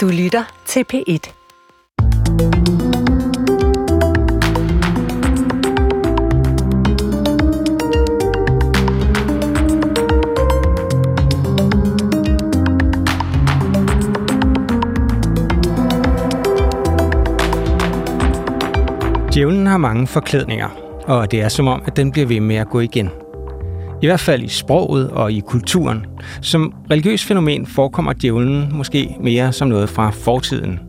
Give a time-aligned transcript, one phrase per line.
[0.00, 1.32] Du lytter til P1.
[19.34, 20.68] Djævlen har mange forklædninger,
[21.06, 23.10] og det er som om, at den bliver ved med at gå igen.
[24.02, 26.06] I hvert fald i sproget og i kulturen.
[26.42, 30.80] Som religiøs fænomen forekommer djævlen måske mere som noget fra fortiden.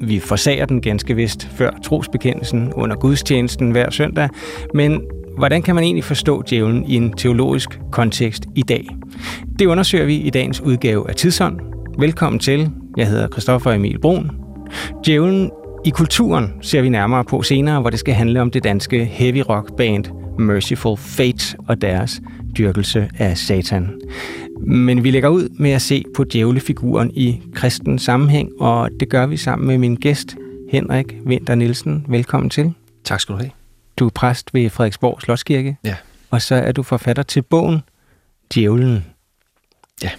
[0.00, 4.28] Vi forsager den ganske vist før trosbekendelsen under gudstjenesten hver søndag,
[4.74, 5.00] men
[5.36, 8.86] hvordan kan man egentlig forstå djævlen i en teologisk kontekst i dag?
[9.58, 11.60] Det undersøger vi i dagens udgave af Tidsånd.
[11.98, 12.70] Velkommen til.
[12.96, 14.30] Jeg hedder Christoffer Emil Brun.
[15.06, 15.50] Djævlen
[15.84, 19.42] i kulturen ser vi nærmere på senere, hvor det skal handle om det danske heavy
[19.48, 20.04] rock band
[20.38, 22.20] Merciful Fate og deres
[22.58, 24.00] dyrkelse af Satan.
[24.60, 29.26] Men vi lægger ud med at se på djævlefiguren i kristen sammenhæng, og det gør
[29.26, 30.36] vi sammen med min gæst,
[30.70, 32.04] Henrik Winter Nielsen.
[32.08, 32.72] Velkommen til.
[33.04, 33.50] Tak skal du have.
[33.96, 35.76] Du er præst ved Frederiksborg Slotskirke.
[35.84, 35.96] Ja.
[36.30, 37.80] Og så er du forfatter til bogen
[38.54, 39.04] Djævlen.
[40.02, 40.10] Ja.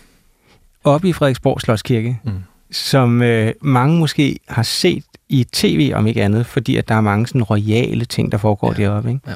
[0.84, 2.32] Oppe i Frederiksborg Slotskirke, Mm.
[2.74, 7.02] Som øh, mange måske har set i tv om ikke andet, fordi at der er
[7.02, 8.84] mange sådan royale ting, der foregår Ja.
[8.84, 9.10] deroppe.
[9.10, 9.22] Ikke?
[9.28, 9.34] Ja.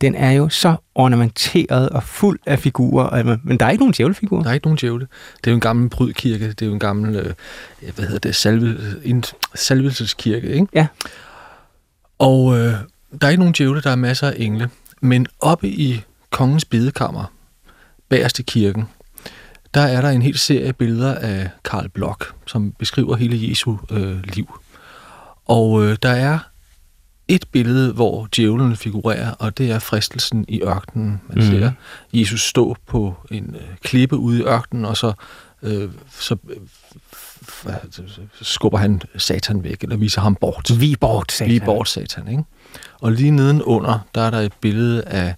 [0.00, 3.94] Den er jo så ornamenteret og fuld af figurer, og- men der er ikke nogen
[3.98, 4.42] djævlefigur.
[4.42, 5.06] Der er ikke nogen djævle.
[5.36, 6.48] Det er jo en gammel brydkirke.
[6.48, 7.32] Det er jo en gammel, øh,
[7.94, 10.66] hvad hedder det, salve, en salvelseskirke, ikke?
[10.74, 10.86] Ja.
[12.18, 12.72] Og øh,
[13.20, 14.70] der er ikke nogen djævle, der er masser af engle.
[15.02, 17.32] Men oppe i kongens bedekammer,
[18.08, 18.84] bagerst i kirken,
[19.74, 24.22] der er der en hel serie billeder af Karl Bloch, som beskriver hele Jesu øh,
[24.24, 24.60] liv.
[25.46, 26.38] Og øh, der er
[27.28, 31.20] et billede, hvor djævlen figurerer, og det er fristelsen i ørkenen.
[31.28, 31.50] Man mm.
[31.50, 31.72] ser
[32.12, 35.12] Jesus stå på en øh, klippe ude i ørkenen, og så,
[35.62, 37.72] øh, så, øh,
[38.42, 40.80] skubber han Satan væk, eller viser ham bort.
[40.80, 42.44] Vi bort, sagde Lige bort Satan, ikke?
[43.00, 45.34] Og lige nedenunder, der er der et billede af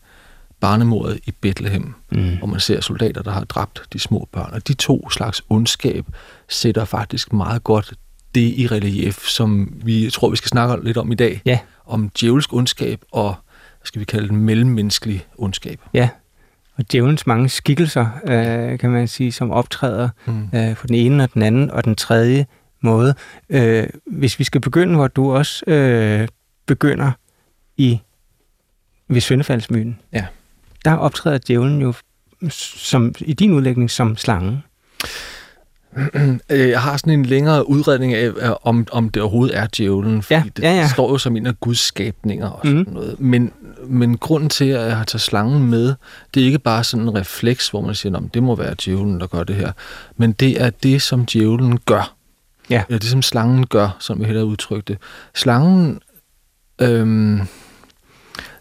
[0.61, 2.37] barnemordet i Bethlehem, Mm.
[2.39, 4.51] hvor man ser soldater, der har dræbt de små børn.
[4.53, 6.07] Og de to slags ondskab
[6.49, 7.93] sætter faktisk meget godt
[8.35, 11.43] det i relief, som vi tror, vi skal snakke lidt om i dag.
[11.45, 11.59] Ja.
[11.87, 13.35] Om djævelsk ondskab og,
[13.79, 15.81] hvad skal vi kalde det, mellemmenneskelig ondskab.
[15.95, 16.09] Ja,
[16.77, 20.49] og djævelens mange skikkelser, øh, kan man sige, som optræder Mm.
[20.55, 22.47] øh, på den ene og den anden og den tredje
[22.83, 23.15] måde.
[23.51, 26.29] Øh, hvis vi skal begynde, hvor du også øh,
[26.67, 27.13] begynder
[27.77, 28.01] i
[29.09, 30.27] ved Søndefaldsmyten, Ja.
[30.85, 31.95] Der optræder djævlen jo
[32.51, 34.63] som, i din udlægning som slangen.
[36.51, 38.31] Øh, Jeg har sådan en længere udredning af,
[38.63, 40.89] om, om det overhovedet er djævlen, fordi Ja, det ja, ja.
[40.89, 43.21] står jo som en af Guds skabninger og sådan noget.
[43.21, 43.53] Men,
[43.87, 45.95] men grunden til, at jeg har taget slangen med,
[46.35, 49.21] det er ikke bare sådan en refleks, hvor man siger, at det må være djævlen,
[49.21, 49.73] der gør det her.
[50.17, 52.15] Men det er det, som djævlen gør.
[52.71, 52.83] Ja.
[52.89, 54.99] Eller det, som slangen gør, som vi hellere udtrykte.
[55.35, 56.01] Slangen
[56.81, 57.41] øhm,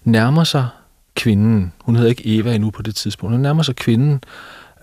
[0.03, 0.67] nærmer sig
[1.15, 1.73] kvinden.
[1.81, 3.33] Hun hedder ikke Eva endnu på det tidspunkt.
[3.33, 4.21] Hun nærmer sig kvinden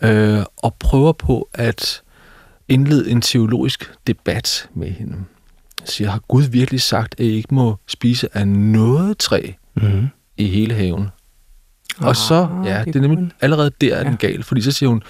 [0.03, 2.03] øh, og prøver på at
[2.69, 5.17] indlede en teologisk debat med hende.
[5.81, 10.09] Jeg siger, har Gud virkelig sagt, at I ikke må spise af noget træ Mm-hmm.
[10.37, 11.09] i hele haven?
[11.99, 14.89] Og så, Ah, ja, det er nemlig allerede der er den gal, fordi så siger
[14.89, 15.03] hun,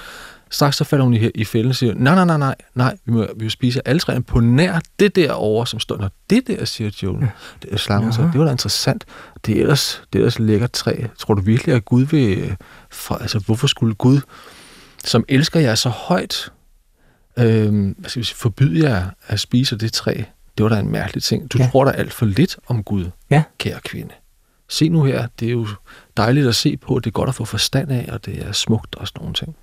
[0.50, 3.12] straks så falder hun i, i fælden og siger, nej, nej, nej, nej, nej, vi
[3.12, 6.46] må, vi må spise alle træerne på nær det der over, som står, når det
[6.46, 7.28] der, siger Jolen, ja.
[7.62, 9.04] det er slangen, så det var da interessant,
[9.46, 10.96] det er ellers, det er ellers lækkert træ.
[11.18, 12.56] Tror du virkelig, at Gud vil, øh,
[12.90, 14.20] for, altså hvorfor skulle Gud,
[15.04, 16.52] som elsker jer så højt,
[17.38, 20.22] øh, hvad skal vi sige, forbyde jer at spise det træ?
[20.58, 21.52] Det var da en mærkelig ting.
[21.52, 21.68] Du ja.
[21.72, 23.42] tror da alt for lidt om Gud, Ja.
[23.58, 24.14] kære kvinde.
[24.68, 25.66] Se nu her, det er jo
[26.16, 28.94] dejligt at se på, det er godt at få forstand af, og det er smukt
[28.94, 29.56] og sådan nogle ting.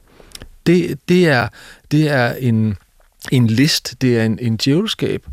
[0.66, 1.48] Det, det, er,
[1.92, 2.78] det er en,
[3.32, 5.26] en list, det er en, en djævelskab,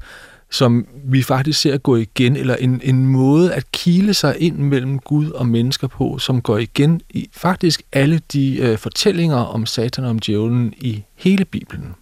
[0.51, 4.99] som vi faktisk ser gå igen, eller en, en måde at kile sig ind mellem
[4.99, 10.05] Gud og mennesker på, som går igen i faktisk alle de øh, fortællinger om satan
[10.05, 11.95] og om djævlen i hele Bibelen.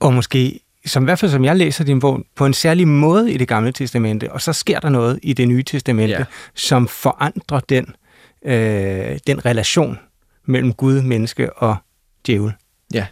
[0.00, 3.32] Og måske, som i hvert fald som jeg læser din bog, på en særlig måde
[3.32, 6.24] i det gamle testamente, og så sker der noget i det nye testamente, ja.
[6.54, 7.86] Som forandrer den,
[8.44, 9.98] øh, den relation
[10.44, 11.76] mellem Gud, menneske og
[12.26, 12.52] djævel.
[12.94, 13.06] Ja.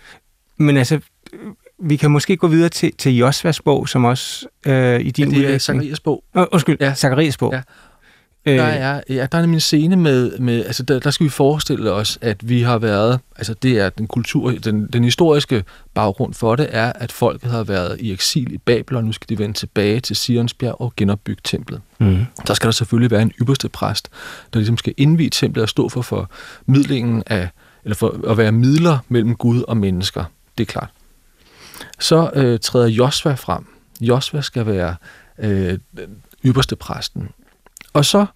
[0.57, 1.01] Men altså,
[1.83, 5.39] vi kan måske gå videre til, til Josvas bog, som også øh, i din Ja,
[5.39, 5.59] det er.
[5.59, 6.25] Zacharias bog.
[6.35, 6.95] Åh, undskyld, ja.
[6.95, 7.53] Zacharias bog.
[7.53, 7.61] Ja.
[8.47, 11.25] Øh, Der er, ja, der er nemlig en scene med, med altså der, der skal
[11.25, 15.65] vi forestille os, at vi har været, altså det er den kultur, den, den historiske
[15.95, 19.29] baggrund for det, er, at folket har været i eksil i Babel, og nu skal
[19.29, 21.81] de vende tilbage til Sionsbjerg og genopbygge templet.
[21.99, 22.25] mm.
[22.47, 24.09] Der skal der selvfølgelig være en ypperste præst,
[24.53, 27.49] der ligesom skal indvige templet og stå for formidlingen af,
[27.85, 30.25] eller for at være midler mellem Gud og mennesker.
[30.59, 30.91] Det er klart.
[31.99, 33.67] så øh, træder Josva frem.
[34.01, 34.97] Josva skal være
[35.39, 35.79] øh,
[36.45, 37.29] ypperste præsten.
[37.93, 38.27] Og så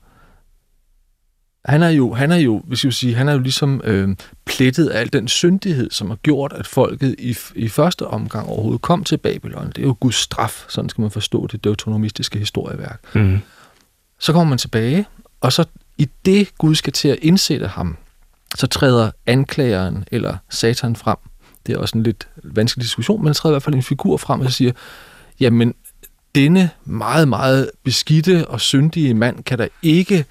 [1.64, 4.88] han er jo, han er jo, hvis jeg sige, han er jo ligesom øh, plettet
[4.88, 9.04] af al den syndighed, som har gjort, at folket i, i første omgang overhovedet kom
[9.04, 9.66] til Babylon.
[9.66, 13.00] Det er jo Guds straf, sådan skal man forstå det deuteronomistiske historieværk.
[13.14, 13.38] Mm.
[14.18, 15.06] Så kommer man tilbage,
[15.40, 15.64] og så
[15.98, 17.96] i det Gud skal til at indsætte ham,
[18.56, 21.16] så træder anklageren eller satan frem.
[21.66, 24.40] Det er også en lidt vanskelig diskussion, men træder i hvert fald en figur frem
[24.40, 24.72] og siger,
[25.40, 25.74] jamen,
[26.34, 30.24] denne meget, meget beskidte og syndige mand kan da ikke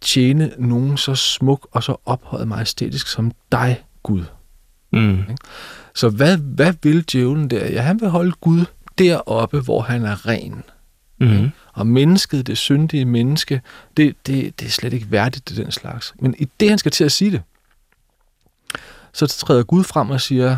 [0.00, 4.24] tjene nogen så smuk og så ophøjet majestætisk som dig, Gud.
[4.92, 5.24] Mm.
[5.94, 7.66] Så hvad, hvad vil djævlen der?
[7.66, 8.64] Ja, han vil holde Gud
[8.98, 10.62] deroppe, hvor han er ren.
[11.20, 11.50] Mm.
[11.72, 13.62] Og mennesket, det syndige menneske,
[13.96, 16.14] det, det, det er slet ikke værdigt til den slags.
[16.18, 17.42] Men i det, han skal til at sige det,
[19.12, 20.56] så træder Gud frem og siger,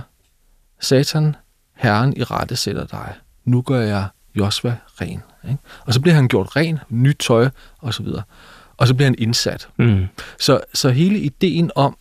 [0.80, 1.36] Satan,
[1.74, 3.14] Herren i rette sætter dig.
[3.44, 5.22] Nu gør jeg Josva ren.
[5.44, 5.58] Ikke?
[5.80, 8.22] Og så bliver han gjort ren, nyt tøj og så videre.
[8.76, 9.68] Og så bliver han indsat.
[9.76, 10.06] Mm.
[10.40, 11.96] Så, så hele ideen om,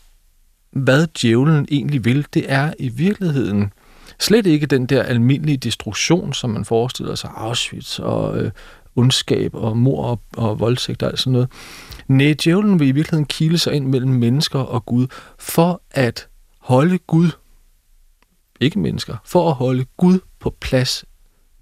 [0.72, 3.74] hvad djævlen egentlig vil, det er i virkeligheden
[4.20, 8.52] slet ikke den der almindelige destruktion, som man forestiller sig, Auschwitz og øh,
[8.96, 11.50] ondskab og mor og, og voldtægt og alt sådan noget.
[12.08, 15.08] Nej, djævlen vil i virkeligheden kile sig ind mellem mennesker og Gud,
[15.40, 16.28] for at
[16.60, 17.30] holde Gud,
[18.60, 21.06] ikke mennesker, for at holde Gud på plads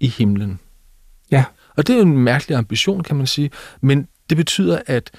[0.00, 0.60] i himlen.
[1.30, 1.44] Ja.
[1.76, 3.50] Og det er jo en mærkelig ambition, kan man sige,
[3.80, 5.10] men det betyder, at,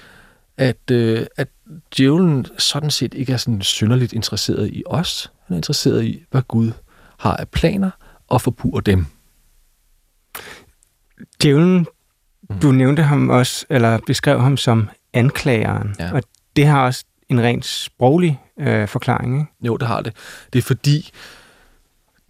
[0.56, 1.48] at, øh, at
[1.96, 5.32] djævlen sådan set ikke er sådan synderligt interesseret i os.
[5.46, 6.72] Han er interesseret i, hvad Gud
[7.18, 7.90] har af planer,
[8.28, 9.06] og forpurer dem.
[11.42, 11.86] Djævlen.
[12.62, 16.12] Du nævnte ham også, eller beskrev ham som anklageren, ja.
[16.12, 16.22] og
[16.56, 19.52] det har også en rent sproglig øh, forklaring, ikke?
[19.62, 20.12] Jo, det har det.
[20.52, 21.10] Det er fordi,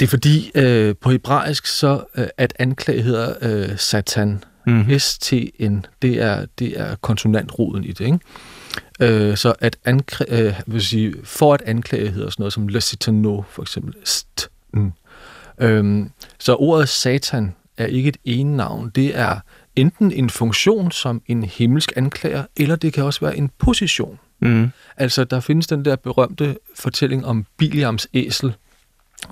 [0.01, 4.45] det er fordi øh, på hebraisk så, øh, at anklage hedder øh, satan.
[4.67, 4.99] Mm.
[4.99, 8.19] S-T-N, det er, det er konsonantroden i det, ikke?
[9.01, 13.43] Øh, så at anklage, øh, vil sige, for at anklage hedder sådan noget som lecitano,
[13.51, 13.95] for eksempel.
[14.05, 14.49] St.
[14.73, 14.93] Mm.
[15.61, 18.91] Øhm, så ordet satan er ikke et ene navn.
[18.95, 19.41] Det er
[19.77, 24.19] enten en funktion som en himmelsk anklager, eller det kan også være en position.
[24.41, 24.71] Mm.
[24.97, 28.55] Altså, der findes den der berømte fortælling om Biliams æsel,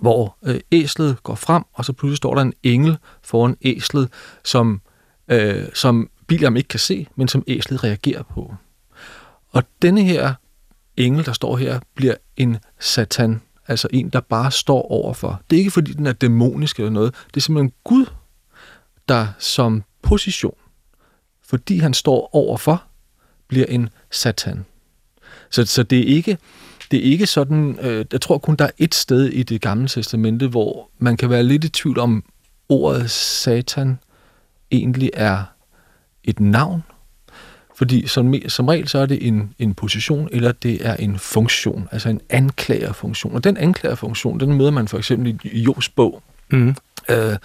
[0.01, 4.09] hvor øh, æslet går frem, og så pludselig står der en engel foran æslet,
[4.45, 4.81] som,
[5.29, 8.55] øh, som Biliam ikke kan se, men som æslet reagerer på.
[9.49, 10.35] Og denne her
[10.97, 15.43] engel, der står her, bliver en satan, altså en, der bare står overfor.
[15.51, 17.15] Det er ikke, fordi den er dæmonisk eller noget.
[17.27, 18.07] Det er simpelthen Gud,
[19.09, 20.55] der som position,
[21.43, 22.83] fordi han står overfor,
[23.49, 24.65] bliver en satan.
[25.51, 26.39] Så, så det er ikke
[26.93, 29.89] det er ikke sådan, øh, jeg tror kun, der er et sted i det gamle
[29.89, 32.25] testamente, hvor man kan være lidt i tvivl om,
[32.69, 33.99] ordet satan
[34.71, 35.43] egentlig er
[36.25, 36.83] et navn.
[37.75, 41.89] Fordi som, som regel så er det en, en position, eller det er en funktion,
[41.93, 43.35] altså en anklagerfunktion.
[43.35, 46.75] Og den anklagerfunktion, den møder man for eksempel i Jobs bog, mm.
[47.09, 47.37] øh,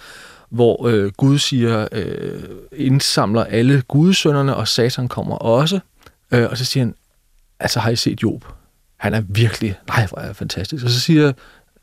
[0.50, 2.42] hvor øh, Gud siger, øh,
[2.72, 5.80] indsamler alle gudsønderne, og Satan kommer også.
[6.30, 6.94] Øh, og så siger han,
[7.60, 8.44] altså har I set Job?
[8.96, 10.84] Han er virkelig, nej, hvor er fantastisk.
[10.84, 11.32] Og så siger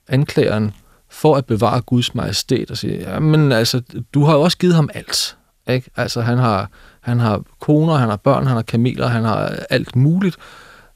[0.07, 0.71] anklageren,
[1.09, 3.81] for at bevare Guds majestæt, og siger, ja, men altså,
[4.13, 5.37] du har jo også givet ham alt.
[5.69, 5.89] Ikke?
[5.95, 6.69] Altså, han har,
[7.01, 10.35] han har koner, han har børn, han har kameler, han har alt muligt.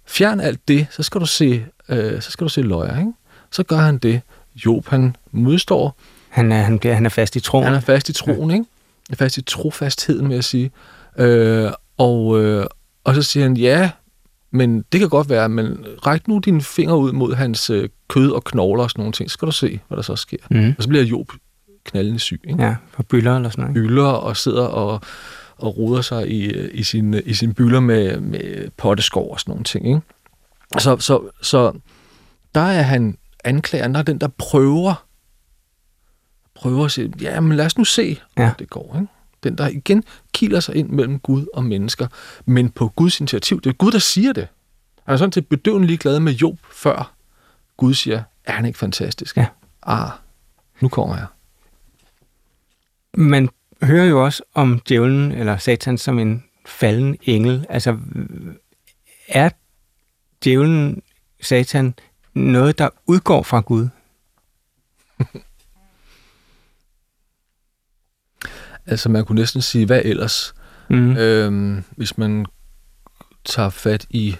[0.05, 3.13] Fjern alt det, så skal du se, øh, så skal du se løjer, ikke?
[3.51, 4.21] Så gør han det.
[4.65, 5.97] Job, han modstår.
[6.29, 7.65] Han er, han, bliver, han er fast i troen.
[7.65, 8.55] Han er fast i troen, ja.
[8.55, 8.65] ikke?
[9.09, 10.71] Han er fast i trofastheden, vil jeg sige.
[11.17, 12.65] Øh, og, øh,
[13.03, 13.91] og så siger han, ja,
[14.51, 18.31] men det kan godt være, men ræk nu dine fingre ud mod hans øh, kød
[18.31, 20.37] og knogler og sådan nogle ting, så skal du se, hvad der så sker.
[20.51, 20.73] Mm.
[20.77, 21.31] Og så bliver Job
[21.83, 22.41] knaldende syg.
[22.49, 22.63] Ikke?
[22.63, 23.73] Ja, for byller eller sådan noget.
[23.73, 25.01] Byller og sidder og,
[25.57, 29.63] og ruder sig i, i, sin, i sin byller med, med potteskov og sådan nogle
[29.63, 29.87] ting.
[29.87, 30.01] Ikke?
[30.77, 31.71] Så, så, så
[32.55, 35.05] der er han anklageren, der er den, der prøver
[36.59, 38.51] prøver at sige, ja, men lad os nu se, om ja.
[38.59, 38.95] det går.
[38.95, 39.07] Ikke?
[39.43, 42.07] Den, der igen kiler sig ind mellem Gud og mennesker,
[42.45, 43.61] men på Guds initiativ.
[43.61, 44.47] Det er Gud, der siger det.
[45.05, 47.13] Han er sådan til bedøvende glad med Job, før
[47.77, 49.37] Gud siger, er han ikke fantastisk?
[49.37, 49.45] Ja.
[49.83, 50.09] Ah,
[50.81, 51.25] nu kommer jeg.
[53.13, 53.49] Man
[53.83, 57.65] hører jo også om djævlen eller satan som en falden engel.
[57.69, 57.97] Altså,
[59.27, 59.49] er
[60.43, 61.01] djævlen,
[61.41, 61.93] satan,
[62.33, 63.87] noget, der udgår fra Gud?
[68.89, 70.53] Altså man kunne næsten sige, hvad ellers?
[70.89, 71.17] Mm.
[71.17, 72.45] Øhm, hvis man
[73.45, 74.35] tager fat i,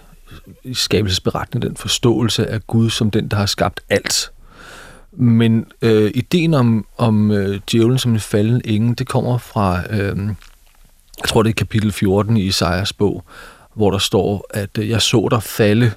[0.63, 4.31] i skabelsesberetningen, den forståelse af Gud som den, der har skabt alt.
[5.11, 10.17] Men øh, ideen om, om øh, djævlen som en falden engel, det kommer fra, øh,
[11.17, 13.23] jeg tror det er kapitel 14 i Isaias bog,
[13.75, 15.91] hvor der står, at øh, jeg så dig falde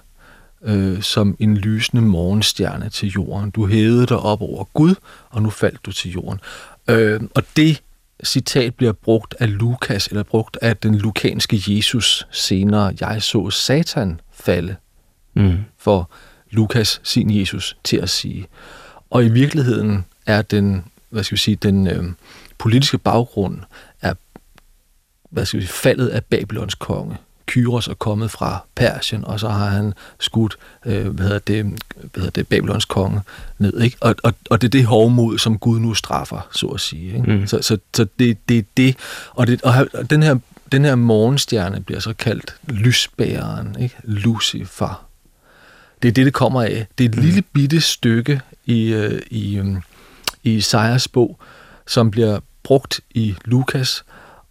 [0.64, 3.50] øh, som en lysende morgenstjerne til jorden.
[3.50, 4.94] Du hævede dig op over Gud,
[5.30, 6.40] og nu faldt du til jorden.
[6.88, 7.82] Øh, og det
[8.24, 12.94] citat bliver brugt af Lukas, eller brugt af den lukanske Jesus senere.
[13.00, 14.76] Jeg så Satan falde
[15.34, 15.58] mm.
[15.78, 16.10] for
[16.50, 18.46] Lukas sin Jesus til at sige.
[19.10, 22.04] Og i virkeligheden er den, hvad skal vi sige, den øh,
[22.58, 23.58] politiske baggrund
[24.00, 24.14] er,
[25.30, 27.16] hvad skal vi sige, faldet af Babylons konge.
[27.46, 30.56] Kyros er kommet fra Persien, og så har han skudt,
[30.86, 33.20] øh, hvad hedder det, hvad hedder det, Babylons konge
[33.58, 33.96] ned, ikke?
[34.00, 37.32] Og, og, og det er det hovmod, som Gud nu straffer, så at sige, ikke?
[37.32, 37.46] Mm.
[37.46, 38.96] Så, så, så det, det er det,
[39.30, 40.36] og, det, og den her,
[40.72, 43.96] den her morgenstjerne bliver så kaldt lysbæreren, ikke?
[44.04, 45.06] Lucifer.
[46.02, 46.86] Det er det, det kommer af.
[46.98, 47.22] Det er et mm.
[47.22, 49.66] lille bitte stykke i, øh, i, øh,
[50.42, 51.38] i Isaias bog,
[51.86, 54.04] som bliver brugt i Lukas,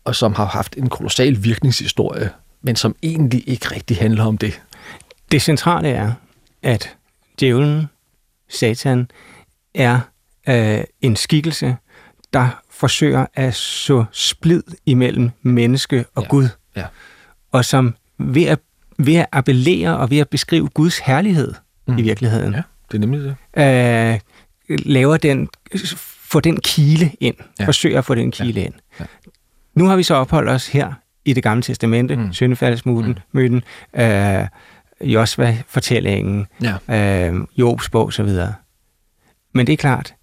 [0.03, 2.29] og som har haft en kolossal virkningshistorie
[2.61, 4.61] men som egentlig ikke rigtig handler om det.
[5.31, 6.13] Det centrale er,
[6.63, 6.95] at
[7.39, 7.85] djævlen,
[8.49, 9.11] satan,
[9.75, 9.99] er
[10.49, 11.75] øh, en skikkelse,
[12.33, 16.27] der forsøger at så splid imellem menneske og ja.
[16.27, 16.47] Gud.
[16.75, 16.85] Ja.
[17.51, 18.59] Og som ved at,
[18.97, 21.53] ved at appellere og ved at beskrive Guds herlighed
[21.87, 21.97] mm.
[21.97, 22.53] i virkeligheden.
[22.53, 23.35] Ja, det er nemlig det.
[23.57, 24.19] Øh,
[24.85, 25.49] laver den,
[26.05, 27.35] få den kile ind.
[27.59, 27.65] Ja.
[27.65, 28.65] Forsøger at få den kile ja.
[28.65, 28.73] ind.
[28.99, 29.05] Ja.
[29.73, 30.93] Nu har vi så opholdt os her
[31.25, 32.33] i det gamle testamente, mm.
[32.33, 33.39] syndefaldsmyten, mm.
[33.39, 33.63] myten,
[33.93, 34.47] øh,
[35.01, 37.29] Josva-fortællingen, ja.
[37.29, 38.29] øh, Jobs bog osv.
[39.53, 40.13] Men det er klart,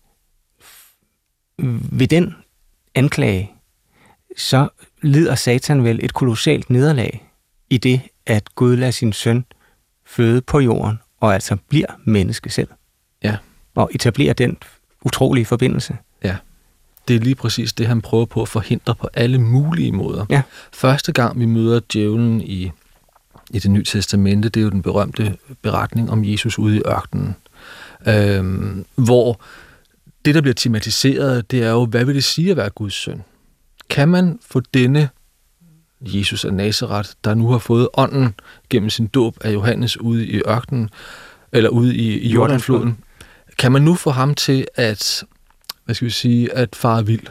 [1.93, 2.35] ved den
[2.95, 3.51] anklage,
[4.37, 4.69] så
[5.03, 7.29] lider Satan vel et kolossalt nederlag
[7.71, 9.45] i det, at Gud lader sin søn
[10.07, 12.69] føde på jorden, og altså bliver menneske selv.
[13.23, 13.37] Ja.
[13.75, 14.57] Og etablerer den
[15.05, 15.97] utrolige forbindelse.
[17.09, 20.27] Det er lige præcis det, han prøver på at forhindre på alle mulige måder.
[20.31, 20.43] Ja.
[20.73, 22.71] Første gang vi møder djævlen i,
[23.51, 27.37] i det nye testamente, det er jo den berømte beretning om Jesus ude i ørkenen,
[28.07, 29.41] øhm, hvor
[30.25, 33.23] det, der bliver tematiseret, det er jo, hvad vil det sige at være Guds søn?
[33.91, 35.09] Kan man få denne
[36.01, 38.35] Jesus af Nazareth, der nu har fået ånden
[38.71, 40.91] gennem sin dåb af Johannes ude i ørkenen,
[41.53, 42.99] eller ude i, i Jordanfloden,
[43.59, 45.25] kan man nu få ham til at
[45.89, 47.27] hvad skal vi sige, at fare vild.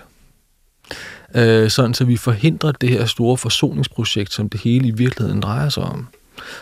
[1.36, 5.70] Øh, sådan så vi forhindrer det her store forsoningsprojekt, som det hele i virkeligheden drejer
[5.70, 6.08] sig om.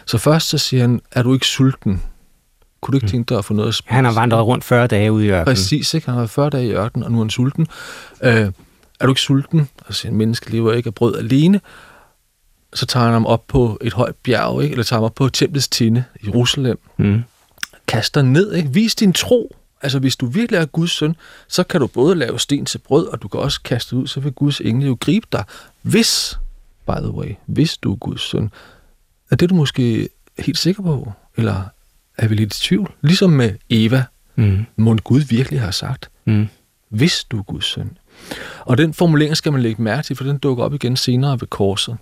[0.06, 2.02] Så først så siger han, er du ikke sulten?
[2.82, 3.12] Kunne du ikke mm.
[3.12, 3.94] tænke dig at få noget at spise?
[3.94, 5.46] Han har vandret rundt 40 dage ude i ørkenen.
[5.46, 6.06] Præcis, ikke?
[6.06, 7.68] Han har været 40 dage i ørkenen, og nu er han sulten.
[8.24, 8.52] Øh,
[9.00, 9.70] er du ikke sulten?
[9.86, 11.62] Altså, en menneske lever ikke af brød alene.
[12.74, 14.74] Så tager han ham op på et højt bjerg, ikke?
[14.74, 16.80] eller tager ham op på templets tinde i Jerusalem.
[16.98, 17.24] Mm.
[17.88, 18.70] Kaster ned, ikke?
[18.70, 19.56] Vis din tro.
[19.82, 21.16] Altså, hvis du virkelig er Guds søn,
[21.48, 24.20] så kan du både lave sten til brød, og du kan også kaste ud, så
[24.20, 25.44] vil Guds engel jo gribe dig.
[25.82, 26.40] Hvis,
[26.88, 28.52] by the way, hvis du er Guds søn,
[29.32, 31.14] er det du måske helt sikker på?
[31.38, 31.64] Eller
[32.18, 32.92] er vi lidt i tvivl?
[33.02, 34.04] Ligesom med Eva,
[34.36, 34.66] mm.
[34.76, 36.48] må Gud virkelig har sagt, mm.
[36.90, 37.98] hvis du er Guds søn.
[38.60, 41.48] Og den formulering skal man lægge mærke til, for den dukker op igen senere ved
[41.48, 41.98] korset.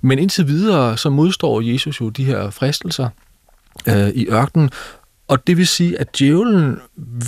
[0.00, 3.08] Men indtil videre, så modstår Jesus jo de her fristelser
[3.88, 4.70] øh, i ørkenen,
[5.28, 6.78] og det vil sige, at djævlen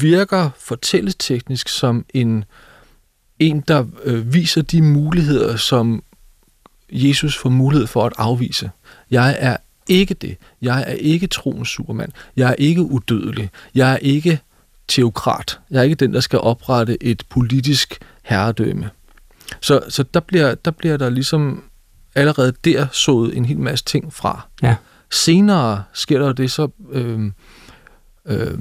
[0.00, 2.44] virker fortælleteknisk som en,
[3.38, 6.02] en der øh, viser de muligheder, som
[6.92, 8.70] Jesus får mulighed for at afvise.
[9.10, 9.56] Jeg er
[9.88, 10.36] ikke det.
[10.62, 12.12] Jeg er ikke troens supermand.
[12.36, 13.50] Jeg er ikke udødelig.
[13.74, 14.40] Jeg er ikke
[14.88, 15.60] teokrat.
[15.70, 18.90] Jeg er ikke den, der skal oprette et politisk herredømme.
[19.60, 21.64] Så, så der, bliver, der bliver der ligesom
[22.14, 24.46] allerede der sået en hel masse ting fra.
[24.62, 24.76] Ja.
[25.10, 26.68] Senere sker der det så...
[26.92, 27.30] Øh,
[28.26, 28.58] øh,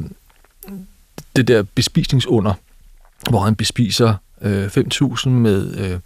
[1.36, 2.54] det der bespisningsunder,
[3.30, 6.00] hvor han bespiser øh, 5.000 med øh,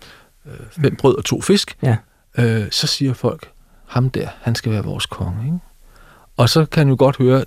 [0.72, 1.98] fem brød og to fisk, ja.
[2.38, 3.50] øh, så siger folk,
[3.86, 5.46] ham der, han skal være vores konge.
[5.46, 5.58] Ikke?
[6.38, 7.46] Og så kan jo godt høre,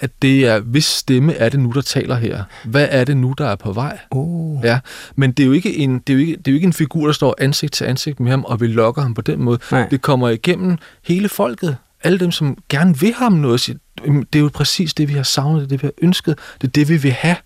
[0.00, 2.44] at det er, hvis stemme er det nu, der taler her?
[2.64, 3.98] Hvad er det nu, der er på vej?
[4.10, 4.64] Oh.
[4.64, 4.80] Ja,
[5.16, 6.72] men det er, jo ikke en, det, er jo ikke, det er jo ikke en
[6.72, 9.58] figur, der står ansigt til ansigt med ham og vil lokke ham på den måde.
[9.72, 9.88] Nej.
[9.88, 11.76] Det kommer igennem hele folket.
[12.02, 15.22] Alle dem, som gerne vil ham noget, siger, det er jo præcis det, vi har
[15.22, 17.36] savnet, det er det, vi har ønsket, det er det, vi vil have.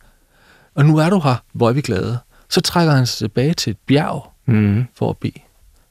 [0.74, 2.18] Og nu er du her, hvor er vi glade.
[2.48, 4.84] Så trækker han sig tilbage til et bjerg mm.
[4.94, 5.40] for at bede.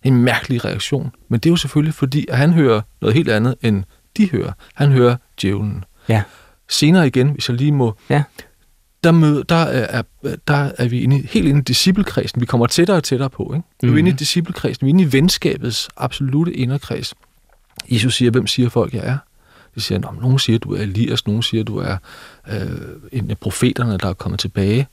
[0.03, 1.12] En mærkelig reaktion.
[1.29, 3.84] Men det er jo selvfølgelig fordi, at han hører noget helt andet, end
[4.17, 4.51] de hører.
[4.74, 5.84] Han hører djævlen.
[6.10, 6.24] Ja.
[6.70, 7.96] Senere igen, hvis jeg lige må...
[8.10, 8.24] Ja.
[9.03, 10.01] Der, mød, der, er,
[10.48, 12.41] der er vi inde, helt inde i disciplekredsen.
[12.41, 13.53] Vi kommer tættere og tættere på.
[13.55, 13.67] Ikke?
[13.84, 13.89] Mm.
[13.89, 14.17] Vi er inde i mhm.
[14.17, 14.86] disciplekredsen.
[14.86, 17.13] Vi er inde i venskabets absolute inderkreds.
[17.91, 19.17] Jesus siger, hvem siger folk, jeg er?
[19.75, 21.98] De siger, at nogen siger, at du er Elias, nogen siger, at du er
[22.50, 22.80] øh,
[23.12, 24.88] en af profeterne, der er kommet tilbage.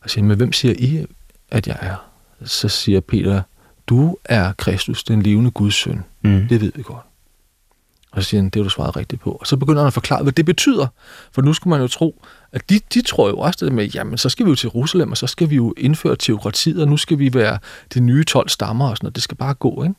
[0.00, 1.06] Og siger, men hvem siger I,
[1.50, 1.96] at jeg er?
[2.44, 3.42] Så siger Peter,
[3.86, 6.04] du er Kristus, den levende Guds søn.
[6.22, 6.46] Mm.
[6.48, 7.02] Det ved vi godt.
[8.12, 9.30] Og så siger han, det har du svaret rigtigt på.
[9.30, 10.86] Og så begynder han at forklare, hvad det betyder.
[11.32, 14.18] For nu skulle man jo tro, at de, de tror jo også det med, jamen
[14.18, 16.96] så skal vi jo til Jerusalem, og så skal vi jo indføre teokratiet, og nu
[16.96, 17.58] skal vi være
[17.94, 19.14] de nye 12 stammer og sådan noget.
[19.14, 19.94] Det skal bare gå, ikke?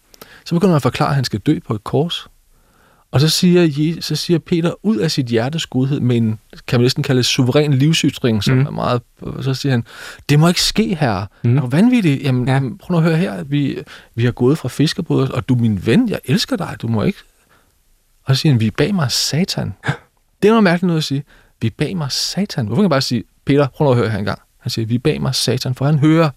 [0.46, 2.28] Så begynder han at forklare, at han skal dø på et kors.
[3.14, 6.84] Og så siger, så siger Peter ud af sit hjertes godhed med en, kan man
[6.84, 8.66] næsten kalde suveræn livsytring, som mm.
[8.66, 9.02] er meget,
[9.42, 9.84] så siger han,
[10.30, 11.26] det må ikke ske her.
[11.44, 11.58] Mm.
[11.58, 12.22] Er du vanvittig?
[12.22, 12.62] Jamen, ja.
[12.80, 13.78] prøv at høre her, vi,
[14.16, 17.04] vi har gået fra fiskerbådet, og du er min ven, jeg elsker dig, du må
[17.04, 17.20] ikke.
[18.24, 19.74] Og så siger han, vi er bag mig satan.
[20.42, 21.24] Det er noget mærkeligt noget at sige.
[21.62, 22.66] Vi er bag mig satan.
[22.66, 24.40] Hvorfor kan jeg bare sige, Peter, prøv at høre her engang.
[24.60, 26.30] Han siger, vi er bag mig satan, for han hører,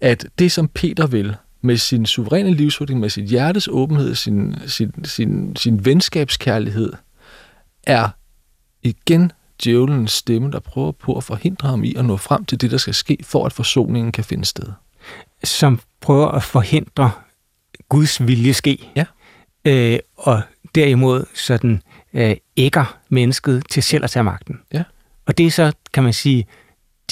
[0.00, 5.04] at det som Peter vil, med sin suveræne livsudvikling, med sit hjertes åbenhed, sin, sin,
[5.04, 6.92] sin, sin venskabskærlighed,
[7.86, 8.08] er
[8.82, 9.32] igen
[9.64, 12.76] djævelens stemme, der prøver på at forhindre ham i at nå frem til det, der
[12.76, 14.66] skal ske, for at forsoningen kan finde sted.
[15.44, 17.10] Som prøver at forhindre
[17.88, 18.90] Guds vilje ske.
[18.96, 19.04] Ja.
[19.64, 20.42] Øh, og
[20.74, 21.82] derimod sådan
[22.14, 24.60] øh, ægger mennesket til selv at tage magten.
[24.72, 24.82] Ja.
[25.26, 26.46] Og det er så, kan man sige,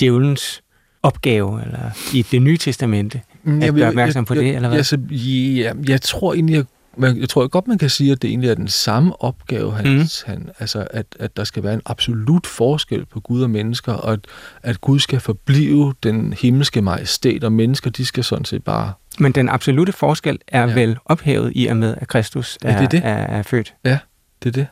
[0.01, 0.63] djævelens
[1.03, 4.79] opgave, eller i det nye testamente, at jeg, gøre opmærksom på jeg, det, eller hvad?
[4.79, 6.65] Altså, ja, jeg tror egentlig, jeg,
[6.97, 9.93] man, jeg tror godt, man kan sige, at det egentlig er den samme opgave, han,
[9.93, 10.07] mm.
[10.27, 14.13] han, altså at, at der skal være en absolut forskel på Gud og mennesker, og
[14.13, 14.21] at,
[14.63, 18.93] at Gud skal forblive den himmelske majestæt, og mennesker, de skal sådan set bare...
[19.19, 20.75] Men den absolute forskel er ja.
[20.75, 23.01] vel ophævet i og med, at Kristus er, ja, det er, det.
[23.05, 23.75] er, er født.
[23.85, 23.99] Ja,
[24.43, 24.67] det er det.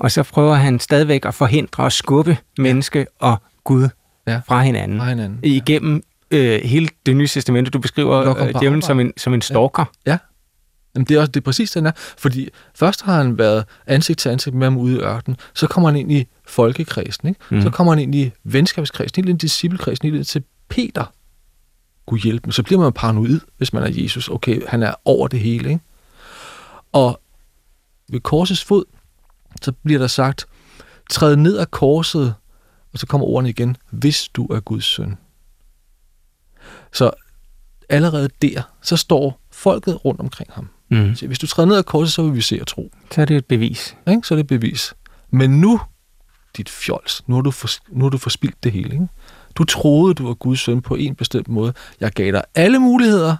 [0.00, 3.88] Og så prøver han stadigvæk at forhindre og skubbe menneske og Gud
[4.26, 4.40] ja.
[4.46, 4.98] fra hinanden.
[4.98, 5.38] Fra hinanden.
[5.42, 7.70] Igennem øh, hele det nye testamente.
[7.70, 9.84] Du beskriver øh, djævlen som en, som en stalker.
[10.06, 10.12] Ja.
[10.12, 10.18] ja.
[10.94, 11.92] Jamen, det er også det er præcis den er.
[11.96, 15.88] Fordi først har han været ansigt til ansigt med ham ude i ørkenen, så kommer
[15.90, 17.40] han ind i folkekredsen, ikke?
[17.50, 17.62] Mm.
[17.62, 21.04] så kommer han ind i venskabskredsen, helt ind i disciplekredsen, helt ind til Peter.
[22.06, 22.54] Gud hjælpe mig.
[22.54, 24.28] Så bliver man paranoid, hvis man er Jesus.
[24.28, 25.68] Okay, han er over det hele.
[25.68, 25.80] Ikke?
[26.92, 27.20] Og
[28.08, 28.84] ved korsets fod,
[29.62, 30.46] så bliver der sagt,
[31.10, 32.34] træd ned af korset,
[32.92, 35.18] og så kommer ordene igen, hvis du er Guds søn.
[36.92, 37.10] Så
[37.88, 40.68] allerede der, så står folket rundt omkring ham.
[40.88, 41.14] Mm.
[41.14, 42.92] Så hvis du træder ned af korset, så vil vi se og tro.
[43.10, 43.96] Så er det et bevis.
[44.08, 44.22] Ikke?
[44.24, 44.94] Så er det et bevis.
[45.30, 45.80] Men nu,
[46.56, 48.92] dit fjols, nu har du, for, nu har du forspildt det hele.
[48.92, 49.08] Ikke?
[49.54, 51.72] Du troede, du var Guds søn på en bestemt måde.
[52.00, 53.36] Jeg gav dig alle muligheder,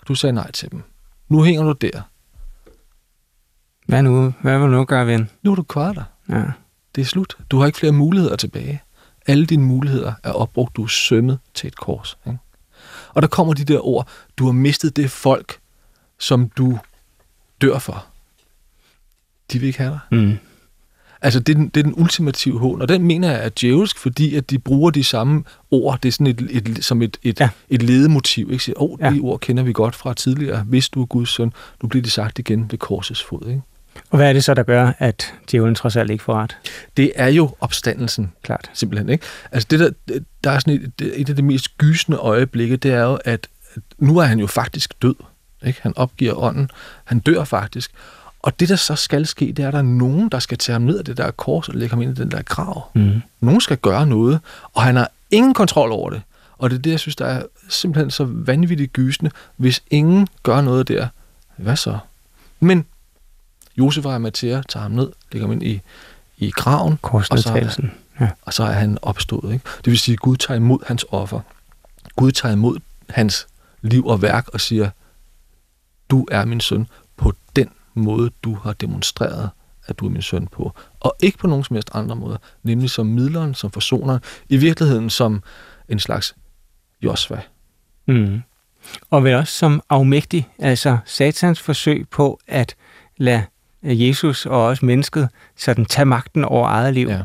[0.00, 0.82] og du sagde nej til dem.
[1.28, 2.02] Nu hænger du der.
[3.86, 4.34] Hvad nu?
[4.42, 5.30] Hvad vil du nu gøre, ven?
[5.42, 6.04] Nu er du kvar der.
[6.28, 6.44] Ja.
[6.94, 7.36] Det er slut.
[7.50, 8.82] Du har ikke flere muligheder tilbage.
[9.26, 10.76] Alle dine muligheder er opbrugt.
[10.76, 12.18] Du er sømmet til et kors.
[12.26, 12.38] Ikke?
[13.14, 15.58] Og der kommer de der ord, du har mistet det folk,
[16.18, 16.78] som du
[17.60, 18.06] dør for.
[19.52, 20.18] De vil ikke have dig.
[20.18, 20.38] Mm.
[21.22, 23.98] Altså, det er, den, det er den ultimative hån, og den mener jeg er djævelsk,
[23.98, 27.40] fordi at de bruger de samme ord, det er sådan et, et, som et, et,
[27.40, 27.48] ja.
[27.68, 28.50] et ledemotiv.
[28.52, 28.64] Ikke?
[28.64, 29.20] Siger, oh, de ja.
[29.22, 30.62] ord kender vi godt fra tidligere.
[30.62, 33.48] Hvis du er Guds søn, nu bliver det sagt igen ved korsets fod.
[33.48, 33.62] Ikke?
[34.12, 36.56] Og hvad er det så, der gør, at djævlen trods alt ikke får ret?
[36.96, 38.32] Det er jo opstandelsen.
[38.42, 38.70] Klart.
[38.72, 39.24] Simpelthen, ikke?
[39.52, 39.90] Altså, det der,
[40.44, 43.48] der er sådan et, et af de mest gysende øjeblikke, det er jo, at
[43.98, 45.14] nu er han jo faktisk død.
[45.66, 45.78] Ikke?
[45.82, 46.70] Han opgiver ånden.
[47.04, 47.90] Han dør faktisk.
[48.42, 50.74] Og det, der så skal ske, det er, at der er nogen, der skal tage
[50.74, 52.90] ham ned af det der kors og lægge ham ind i den der grav.
[52.94, 53.22] Mm.
[53.40, 54.40] Nogen skal gøre noget,
[54.72, 56.22] og han har ingen kontrol over det.
[56.58, 59.30] Og det er det, jeg synes, der er simpelthen så vanvittigt gysende.
[59.56, 61.08] Hvis ingen gør noget der,
[61.56, 61.98] hvad så?
[62.60, 62.84] Men
[63.78, 65.80] Josef og Amatea tager ham ned, lægger ham ind i,
[66.38, 67.88] i graven, og så, er,
[68.20, 68.30] ja.
[68.42, 69.52] og så er han opstået.
[69.52, 69.64] Ikke?
[69.76, 71.40] Det vil sige, at Gud tager imod hans offer.
[72.16, 73.46] Gud tager imod hans
[73.82, 74.90] liv og værk og siger,
[76.10, 79.50] du er min søn på den måde, du har demonstreret,
[79.86, 80.72] at du er min søn på.
[81.00, 85.10] Og ikke på nogen som helst andre måder, nemlig som midleren, som forsoner, i virkeligheden
[85.10, 85.42] som
[85.88, 86.34] en slags
[87.02, 87.40] Josva.
[88.06, 88.42] Mm.
[89.10, 92.74] Og vel også som afmægtig, altså satans forsøg på at
[93.16, 93.44] lade
[93.82, 97.20] Jesus og også mennesket sådan tage magten over eget liv, ja.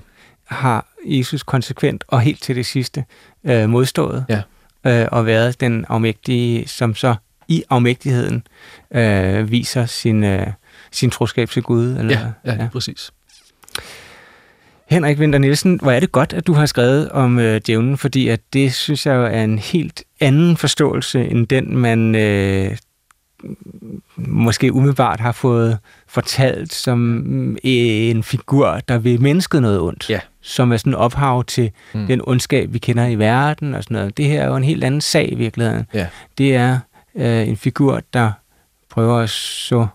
[0.46, 3.06] har Jesus konsekvent og helt til det sidste
[3.44, 4.26] øh, modstået.
[4.30, 4.42] Ja.
[4.86, 7.16] Øh, og været den afmægtige, som så
[7.48, 8.44] i afmægtigheden
[8.92, 10.48] øh, viser sin, øh,
[10.92, 11.86] sin troskab til Gud.
[11.86, 13.12] Eller, ja, ja, ja, præcis.
[14.90, 18.28] Henrik Winter Nielsen, hvor er det godt, at du har skrevet om øh, djævlen, fordi
[18.28, 22.78] at det synes jeg jo er en helt anden forståelse end den, man øh,
[24.18, 27.22] måske umiddelbart har fået fortalt som
[27.52, 30.10] øh, en figur, der vil mennesket noget ondt.
[30.10, 30.20] Ja.
[30.42, 32.08] Som er sådan ophav til mm.
[32.08, 34.18] den ondskab, vi kender i verden og sådan noget.
[34.18, 35.86] Det her er jo en helt anden sag i virkeligheden.
[35.94, 36.08] Ja.
[36.38, 36.80] Det er
[37.16, 38.32] øh, en figur, der
[38.90, 39.88] prøver at så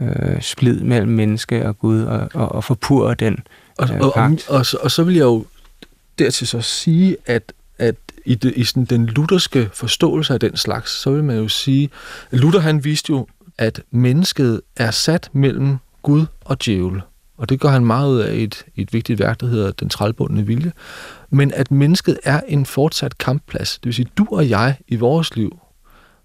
[0.00, 3.38] øh, splid mellem menneske og Gud, og, og, og forpurre den
[3.78, 5.44] Og, øh, og, og, og, så, og så vil jeg jo
[6.18, 7.52] dertil så sige, at
[8.24, 11.90] i, det, i sådan den lutherske forståelse af den slags, så vil man jo sige,
[12.30, 13.26] Luther han viste jo,
[13.58, 17.00] at mennesket er sat mellem Gud og djævel.
[17.36, 19.88] Og det gør han meget ud af i et, et vigtigt værk, der hedder Den
[19.88, 20.72] trælbundne vilje.
[21.30, 23.78] Men at mennesket er en fortsat kampplads.
[23.78, 25.58] Det vil sige, du og jeg i vores liv,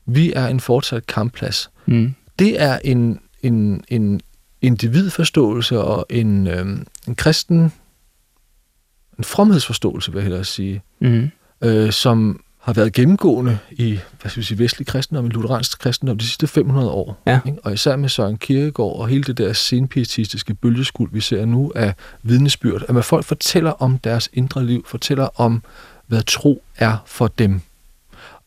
[0.06, 1.70] vi er en fortsat kampplads.
[1.86, 2.14] Mm.
[2.40, 4.22] Det er en, en, en
[4.62, 7.72] individforståelse og en, øhm, en kristen
[9.20, 11.30] en fromhedsforståelse, vil jeg hellere sige, Mm.
[11.62, 16.18] Øh, som har været gennemgående i hvad skal vi sige, vestlig kristendom, i lutheransk kristendom
[16.18, 17.22] de sidste 500 år.
[17.28, 17.40] Ja.
[17.46, 17.58] Ikke?
[17.64, 21.94] Og især med Søren Kierkegaard og hele det der senpietistiske bølgeskuld, vi ser nu af
[22.24, 25.64] vidnesbyrd, at man folk fortæller om deres indre liv, fortæller om,
[26.08, 27.62] hvad tro er for dem,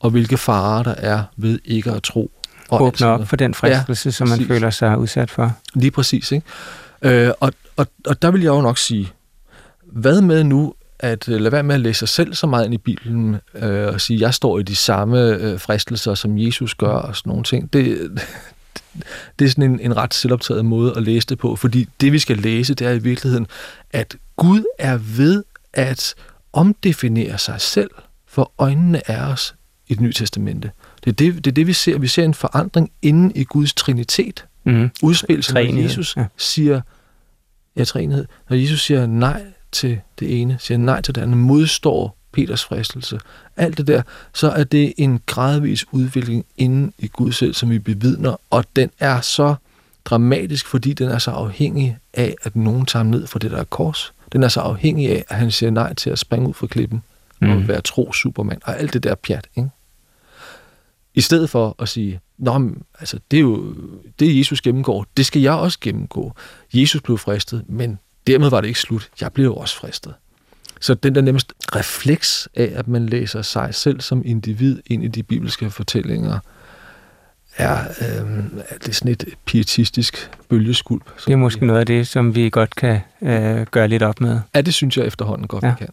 [0.00, 2.30] og hvilke farer der er ved ikke at tro.
[2.68, 4.48] Og alt Åbne sådan op for den fristelse, ja, som man præcis.
[4.48, 5.56] føler sig udsat for.
[5.74, 6.46] Lige præcis, ikke?
[7.02, 9.12] Øh, og, og, og der vil jeg jo nok sige,
[9.84, 12.74] hvad med nu at øh, lade være med at læse sig selv så meget ind
[12.74, 16.88] i Bibelen øh, og sige, jeg står i de samme øh, fristelser, som Jesus gør
[16.88, 17.72] og sådan nogle ting.
[17.72, 18.10] Det,
[19.38, 22.18] det er sådan en, en ret selvoptaget måde at læse det på, fordi det vi
[22.18, 23.46] skal læse, det er i virkeligheden,
[23.90, 26.14] at Gud er ved at
[26.52, 27.90] omdefinere sig selv
[28.26, 29.54] for øjnene af os
[29.88, 30.70] i det nye testamente.
[31.04, 31.98] Det er det, det, er det vi ser.
[31.98, 34.90] Vi ser en forandring inden i Guds trinitet Mm.
[35.02, 36.26] udspil, som når Jesus ja.
[36.36, 36.80] siger,
[37.76, 42.16] ja, træenhed, når Jesus siger nej til det ene, siger nej til det andet, modstår
[42.32, 43.20] Peters fristelse,
[43.56, 44.02] alt det der,
[44.34, 48.90] så er det en gradvis udvikling inden i Gud selv, som vi bevidner, og den
[48.98, 49.54] er så
[50.04, 54.12] dramatisk, fordi den er så afhængig af, at nogen tager ned fra det der kors.
[54.32, 57.02] Den er så afhængig af, at han siger nej til at springe ud fra klippen
[57.40, 57.50] mm.
[57.50, 59.70] Og være tro supermand, og alt det der pjat, ikke?
[61.14, 63.74] I stedet for at sige, Nå, men, altså, det er jo
[64.18, 66.32] det, Jesus gennemgår, det skal jeg også gennemgå.
[66.74, 69.08] Jesus blev fristet, men dermed var det ikke slut.
[69.20, 70.14] Jeg blev også fristet.
[70.80, 75.08] Så den der nemmest refleks af, at man læser sig selv som individ ind i
[75.08, 76.38] de bibelske fortællinger,
[77.56, 81.04] er, øhm, er det sådan et pietistisk bølgeskulp.
[81.16, 84.20] Det er vi- måske noget af det, som vi godt kan øh, gøre lidt op
[84.20, 84.40] med.
[84.54, 85.68] Ja, det synes jeg efterhånden godt, Ja.
[85.68, 85.74] ja.
[85.74, 85.88] vi kan.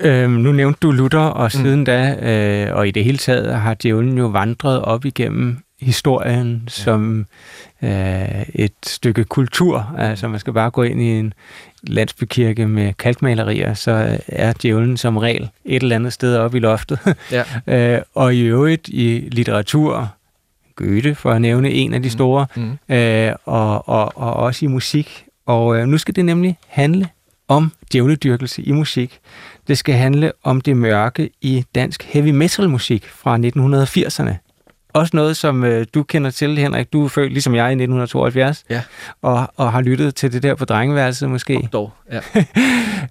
[0.00, 1.84] Øhm, nu nævnte du Luther, og siden mm.
[1.84, 2.14] da,
[2.68, 6.70] øh, og i det hele taget, har djævlen jo vandret op igennem historien ja.
[6.70, 7.26] som
[7.84, 9.94] øh, et stykke kultur.
[9.98, 11.34] Altså man skal bare gå ind i en
[11.82, 16.98] landsbykirke med kalkmalerier, så er djævlen som regel et eller andet sted oppe i loftet.
[17.32, 17.44] Ja.
[17.96, 20.08] øh, og i øvrigt i litteratur,
[20.76, 22.78] Goethe for at nævne en af de store, Mm.
[22.94, 25.24] øh, og, og, og også i musik.
[25.46, 27.08] Og øh, nu skal det nemlig handle
[27.48, 29.18] om djævledyrkelse i musik.
[29.68, 34.53] Det skal handle om det mørke i dansk heavy metal musik fra 1980'erne.
[34.94, 36.92] Også noget, som øh, du kender til, Henrik.
[36.92, 38.82] Du er født ligesom jeg i 1972, Ja.
[39.22, 41.68] og, og har lyttet til det der på drengeværelset måske.
[41.72, 42.20] Dog, ja.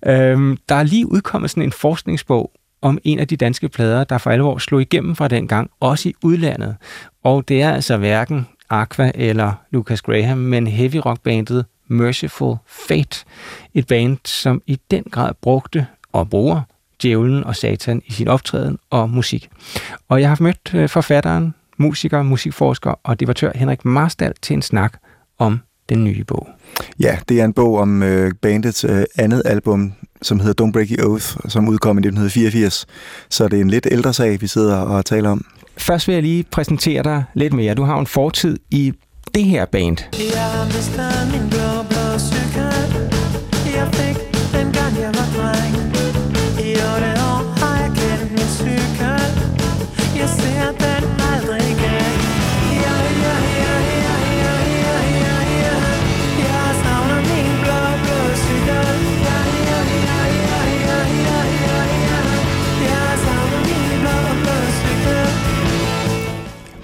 [0.31, 4.17] Øhm, der er lige udkommet sådan en forskningsbog om en af de danske plader, der
[4.17, 6.75] for alvor slog igennem fra den gang, også i udlandet.
[7.23, 13.25] Og det er altså hverken Aqua eller Lucas Graham, men heavy rock bandet Merciful Fate.
[13.73, 16.61] Et band, som i den grad brugte og bruger
[17.03, 19.49] djævlen og satan i sin optræden og musik.
[20.09, 24.93] Og jeg har mødt øh, forfatteren, musiker, musikforsker og debattør Henrik Marstal til en snak
[25.39, 26.47] om den nye bog.
[26.99, 30.87] Ja, det er en bog om øh, bandets øh, andet album, som hedder Don't Break
[30.89, 32.85] Your Oath, som udkom i 1984.
[33.29, 35.45] Så det er en lidt ældre sag, vi sidder og taler om.
[35.77, 37.73] Først vil jeg lige præsentere dig lidt mere.
[37.73, 38.93] Du har en fortid i
[39.35, 39.97] det her band.
[40.33, 40.63] Jeg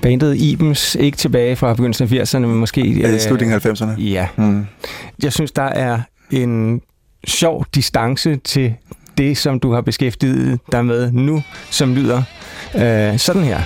[0.01, 2.81] Bandet Ibens, ikke tilbage fra begyndelsen af 80'erne, men måske...
[2.81, 4.01] Øh, I slutningen af 90'erne.
[4.01, 4.27] Ja.
[4.35, 4.65] Mm.
[5.23, 5.99] Jeg synes, der er
[6.31, 6.81] en
[7.27, 8.73] sjov distance til
[9.17, 12.23] det, som du har beskæftiget dig med nu, som lyder
[12.75, 13.59] øh, sådan her.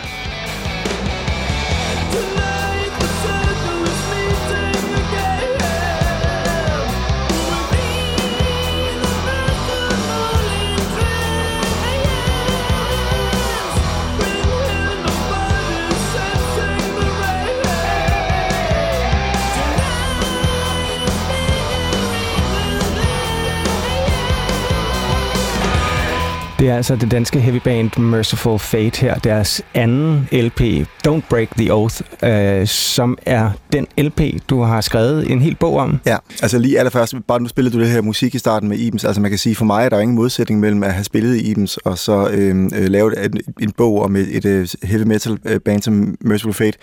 [26.64, 30.62] Det er altså det danske heavyband Merciful Fate her, deres anden LP,
[31.08, 35.78] Don't Break the Oath, øh, som er den LP, du har skrevet en hel bog
[35.78, 36.00] om.
[36.06, 39.06] Ja, altså lige allerførst, bare nu spillede du det her musik i starten med Ibens,
[39.06, 41.52] altså man kan sige, for mig er der ingen modsætning mellem at have spillet i
[41.52, 45.38] Ibens og så øh, øh, lavet en, en bog om et, et, et heavy metal
[45.46, 46.78] øh, band som Merciful Fate.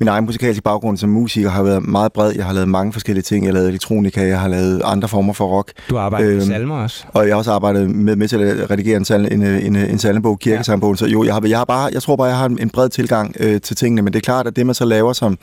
[0.00, 2.32] Min egen musikalske baggrund som musiker har været meget bred.
[2.36, 3.44] Jeg har lavet mange forskellige ting.
[3.44, 5.72] Jeg har lavet elektronika, jeg har lavet andre former for rock.
[5.90, 7.04] Du arbejder med Øhm, salmer også.
[7.12, 9.98] Og jeg har også arbejdet med, med til at redigere en, salme, en, en, en
[9.98, 10.98] salmebog, kirkesangbog.
[10.98, 12.88] Så jo, jeg, har, jeg, har bare, jeg tror bare, jeg har en, en bred
[12.88, 15.38] tilgang øh, til tingene, men det er klart, at det, man så laver, som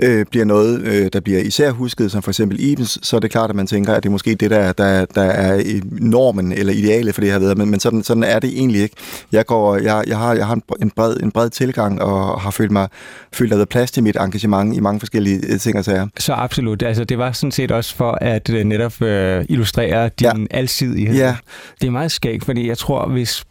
[0.00, 3.30] øh, bliver noget, øh, der bliver især husket, som for eksempel Ibens, så er det
[3.30, 6.72] klart, at man tænker, at det er måske det, der, der, der er normen eller
[6.72, 7.58] idealet for det, har været.
[7.58, 8.96] Men, men sådan, sådan er det egentlig ikke.
[9.32, 12.50] Jeg, går, jeg, jeg har, jeg har en, en, bred, en bred tilgang og har
[12.50, 12.88] følt mig
[13.32, 16.06] følt, at der været plads til mit engagement i mange forskellige øh, ting og sager.
[16.18, 16.82] Så absolut.
[16.82, 20.58] Altså, det var sådan set også for at øh, netop øh, illustrere din ja.
[20.58, 21.16] alsidighed.
[21.16, 21.36] Ja.
[21.80, 23.44] Det er meget skægt, fordi jeg tror, hvis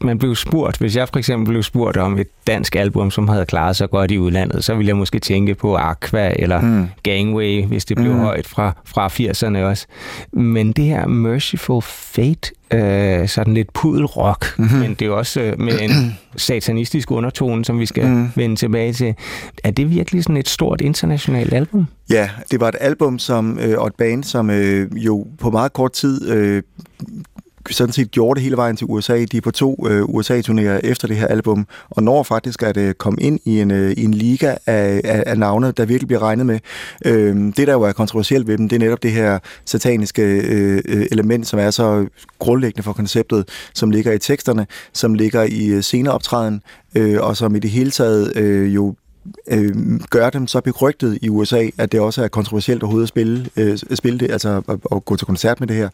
[0.00, 3.46] man blev spurgt, hvis jeg for eksempel blev spurgt om et dansk album, som havde
[3.46, 6.86] klaret sig godt i udlandet, så ville jeg måske tænke på Aqua eller Mm.
[7.02, 8.18] Gangway, hvis det blev Mm.
[8.18, 9.86] højt fra, fra 80'erne også.
[10.32, 14.66] Men det her Merciful Fate, øh, sådan lidt pudelrock, Mhm.
[14.66, 14.80] mm-hmm.
[14.80, 15.90] men det er også øh, med en
[16.36, 18.28] satanistisk undertone, som vi skal mm.
[18.36, 19.14] vende tilbage til.
[19.64, 21.86] Er det virkelig sådan et stort internationalt album?
[22.10, 25.72] Ja, det var et album som, øh, og et band, som øh, jo på meget
[25.72, 26.62] kort tid øh,
[27.70, 29.24] sådan set gjorde det hele vejen til USA.
[29.24, 32.94] De er på to øh, USA-turnéer efter det her album, og når faktisk at øh,
[32.94, 36.22] komme ind i en, øh, i en liga af, af, af navne, der virkelig bliver
[36.22, 36.58] regnet med.
[37.04, 40.82] Øh, det, der jo er kontroversielt ved dem, det er netop det her sataniske øh,
[40.88, 42.06] øh, element, som er så
[42.38, 46.62] grundlæggende for konceptet, som ligger i teksterne, som ligger i øh, sceneoptræden,
[46.94, 48.94] øh, og som i det hele taget øh, jo
[49.46, 53.48] øh, gør dem så berygtet i USA, at det også er kontroversielt overhovedet at spille,
[53.56, 55.88] øh, spille det, altså at, at gå til koncert med det her.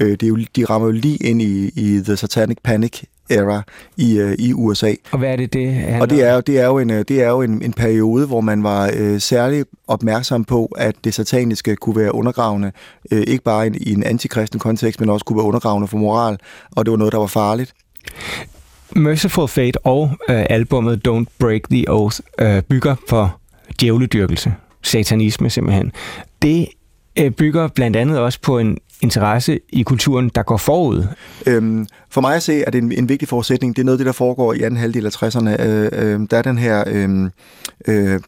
[0.00, 3.62] Øh, det er jo, de rammer jo lige ind i, i The Satanic Panic era
[3.96, 4.94] i, øh, i USA.
[5.12, 7.04] Og hvad er det, det handler Og det er jo, det er jo, en, øh,
[7.08, 11.14] det er jo en, en periode, hvor man var øh, særlig opmærksom på, at det
[11.14, 12.72] sataniske kunne være undergravende,
[13.10, 15.96] øh, ikke bare i en, i en antikristen kontekst, men også kunne være undergravende for
[15.96, 16.38] moral,
[16.76, 17.74] og det var noget, der var farligt.
[18.94, 23.28] Merciful Fate og øh, albummet Don't Break the Oath øh, bygger på
[23.80, 25.92] djævledyrkelse, satanisme simpelthen.
[26.42, 26.68] Det
[27.18, 31.06] øh, bygger blandt andet også på en interesse i kulturen, der går forud.
[31.46, 33.76] Øhm, for mig at se, er det en, en vigtig forudsætning.
[33.76, 35.62] Det er noget af det, der foregår i anden halvdel af 60'erne.
[35.62, 37.30] Øh, øh, der er den her øh,
[37.88, 38.20] øh,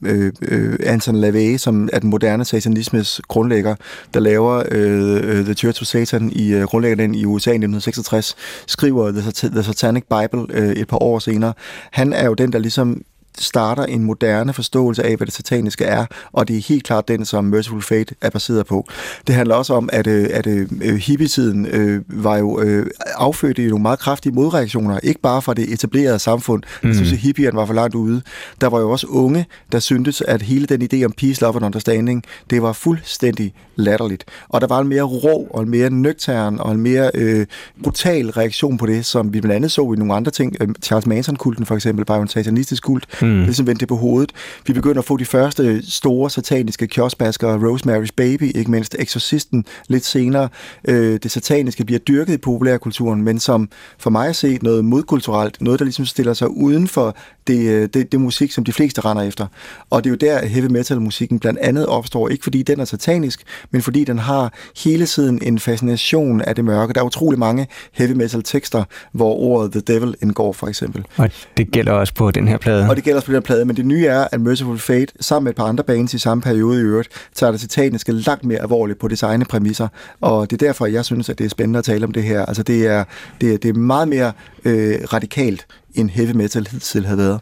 [0.42, 3.74] øh, Anton LaVey, som er den moderne satanismes grundlægger,
[4.14, 7.54] der laver øh, øh The Church of Satan, i øh, grundlægger den i USA i
[7.54, 11.52] 1966, skriver The, Sat- The Satanic Bible øh, et par år senere.
[11.92, 13.02] Han er jo den, der ligesom
[13.38, 17.24] starter en moderne forståelse af, hvad det sataniske er, og det er helt klart den,
[17.24, 18.88] som Merciful Fate er baseret på.
[19.26, 23.68] Det handler også om, at, øh, at øh, hippietiden øh, var jo øh, affødt i
[23.68, 26.62] nogle meget kraftige modreaktioner, ikke bare fra det etablerede samfund.
[26.82, 26.88] Mm.
[26.88, 28.22] Jeg synes, at hippierne var for langt ude.
[28.60, 31.64] Der var jo også unge, der syntes, at hele den idé om peace, love and
[31.64, 34.24] understanding, det var fuldstændig latterligt.
[34.48, 37.46] Og der var en mere rå og en mere nøgtern og en mere øh,
[37.82, 40.56] brutal reaktion på det, som vi blandt andet så i nogle andre ting.
[40.60, 43.32] Øh, Charles Manson-kulten for eksempel var jo en satanistisk kult, Mm.
[43.32, 43.44] mm.
[43.44, 44.32] ligesom vendte det på hovedet.
[44.66, 50.04] Vi begynder at få de første store sataniske kioskbaskere, Rosemary's Baby, ikke mindst Exorcisten lidt
[50.04, 50.48] senere.
[50.88, 55.62] Øh, det sataniske bliver dyrket i populærkulturen, men som for mig at se noget modkulturelt,
[55.62, 59.00] noget der ligesom stiller sig uden for det, øh, det, det musik, som de fleste
[59.00, 59.46] render efter.
[59.90, 63.42] Og det er jo der, heavy metal-musikken blandt andet opstår, ikke fordi den er satanisk,
[63.70, 64.52] men fordi den har
[64.84, 66.92] hele tiden en fascination af det mørke.
[66.92, 71.06] Der er utrolig mange heavy metal-tekster, hvor ordet The Devil indgår, for eksempel.
[71.16, 72.88] Og det gælder også på den her plade.
[72.88, 75.12] Og det gælder også på den her plade, men det nye er, at Merciful Fate,
[75.20, 78.44] sammen med et par andre bands i samme periode i øvrigt, tager det sataniske langt
[78.44, 79.88] mere alvorligt på designe præmisser.
[80.20, 82.46] Og det er derfor, jeg synes, at det er spændende at tale om det her.
[82.46, 83.04] Altså det er,
[83.40, 84.32] det er, det er meget mere
[84.64, 87.40] øh, radikalt, end heavy metal hidtil havde været.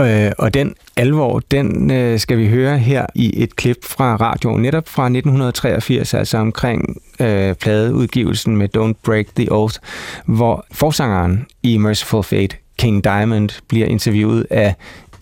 [0.00, 4.62] Øh, og den alvor, den øh, skal vi høre her i et klip fra radioen,
[4.62, 9.78] netop fra 1983, altså omkring øh, pladeudgivelsen med Don't Break the Oath,
[10.24, 14.74] hvor forsangeren i Merciful Fate, King Diamond, bliver interviewet af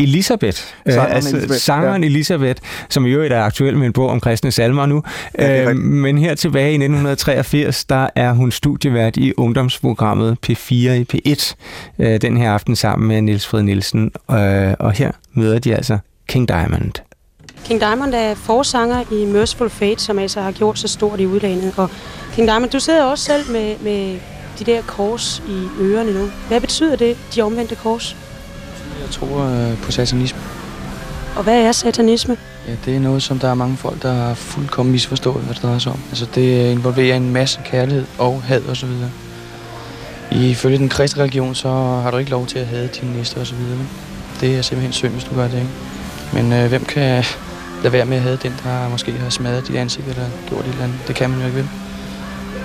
[0.03, 2.09] Elisabeth, Sangeren øh, altså Elisabeth, sangeren ja.
[2.09, 5.03] Elisabeth, som i øvrigt er aktuel med en bog om kristne salmer nu.
[5.39, 11.07] Ja, øh, men her tilbage i 1983, der er hun studievært i ungdomsprogrammet P4 i
[11.15, 11.55] P1
[11.99, 14.11] øh, den her aften sammen med Niels Fred Nielsen.
[14.31, 16.93] Øh, og her møder de altså King Diamond.
[17.65, 21.75] King Diamond er forsanger i Merciful Fate, som altså har gjort så stort i udlandet.
[21.77, 21.91] Og
[22.33, 24.19] King Diamond, du sidder også selv med, med
[24.59, 26.31] de der kors i ørerne nu.
[26.49, 28.17] Hvad betyder det, de omvendte kors?
[29.01, 30.39] Jeg tror øh, på satanisme.
[31.37, 32.37] Og hvad er satanisme?
[32.69, 35.63] Ja, det er noget, som der er mange folk, der har fuldkommen misforstået, hvad det
[35.63, 35.99] drejer sig om.
[36.11, 39.11] Altså, det involverer en masse kærlighed og had og så videre.
[40.33, 41.69] Ifølge den kristne religion, så
[42.03, 43.79] har du ikke lov til at have din næste og så videre.
[43.79, 43.87] vel?
[44.41, 45.71] Det er simpelthen synd, hvis du gør det, ikke?
[46.33, 47.25] Men øh, hvem kan
[47.83, 50.71] lade være med at have den, der måske har smadret dit ansigt eller gjort et
[50.71, 50.99] eller andet?
[51.09, 51.69] Det kan man jo ikke, vel?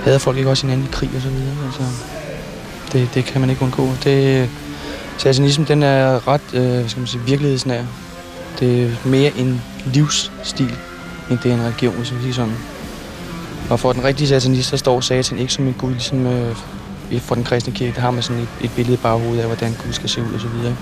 [0.03, 1.55] Hader folk ikke også hinanden i krig og så videre?
[1.65, 1.83] Altså,
[2.93, 3.89] det, det kan man ikke undgå.
[4.03, 4.49] Det,
[5.17, 7.84] satanismen, den er ret, øh, hvad skal man sige, virkelighedsnær.
[8.60, 10.78] Det er mere en livsstil,
[11.30, 12.54] end det er en religion, hvis man siger sådan.
[13.69, 16.56] Og for den rigtige satanist, så står satan ikke som en gud, ligesom øh,
[17.19, 19.75] for den kristne kirke, der har man sådan et, et billede i baghovedet af, hvordan
[19.84, 20.75] Gud skal se ud og så videre.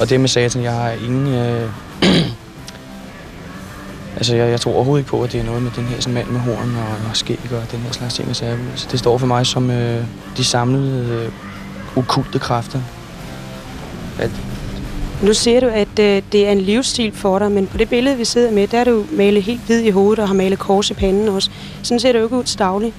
[0.00, 1.26] Og det med satan, jeg har ingen...
[1.26, 1.70] Øh,
[4.16, 6.14] altså, jeg, jeg tror overhovedet ikke på, at det er noget med den her sådan
[6.14, 8.28] mand med horn og, og skæg og den her slags ting.
[8.28, 8.56] og sager.
[8.76, 10.04] Så det står for mig som øh,
[10.36, 11.32] de samlede øh,
[11.98, 12.80] okulte kræfter.
[14.18, 14.30] At,
[15.22, 18.16] Nu siger du, at øh, det er en livsstil for dig, men på det billede,
[18.16, 20.90] vi sidder med, der er du malet helt hvid i hovedet og har malet kors
[20.90, 21.50] i panden også.
[21.82, 22.92] Sådan ser det jo ikke ud til daglig.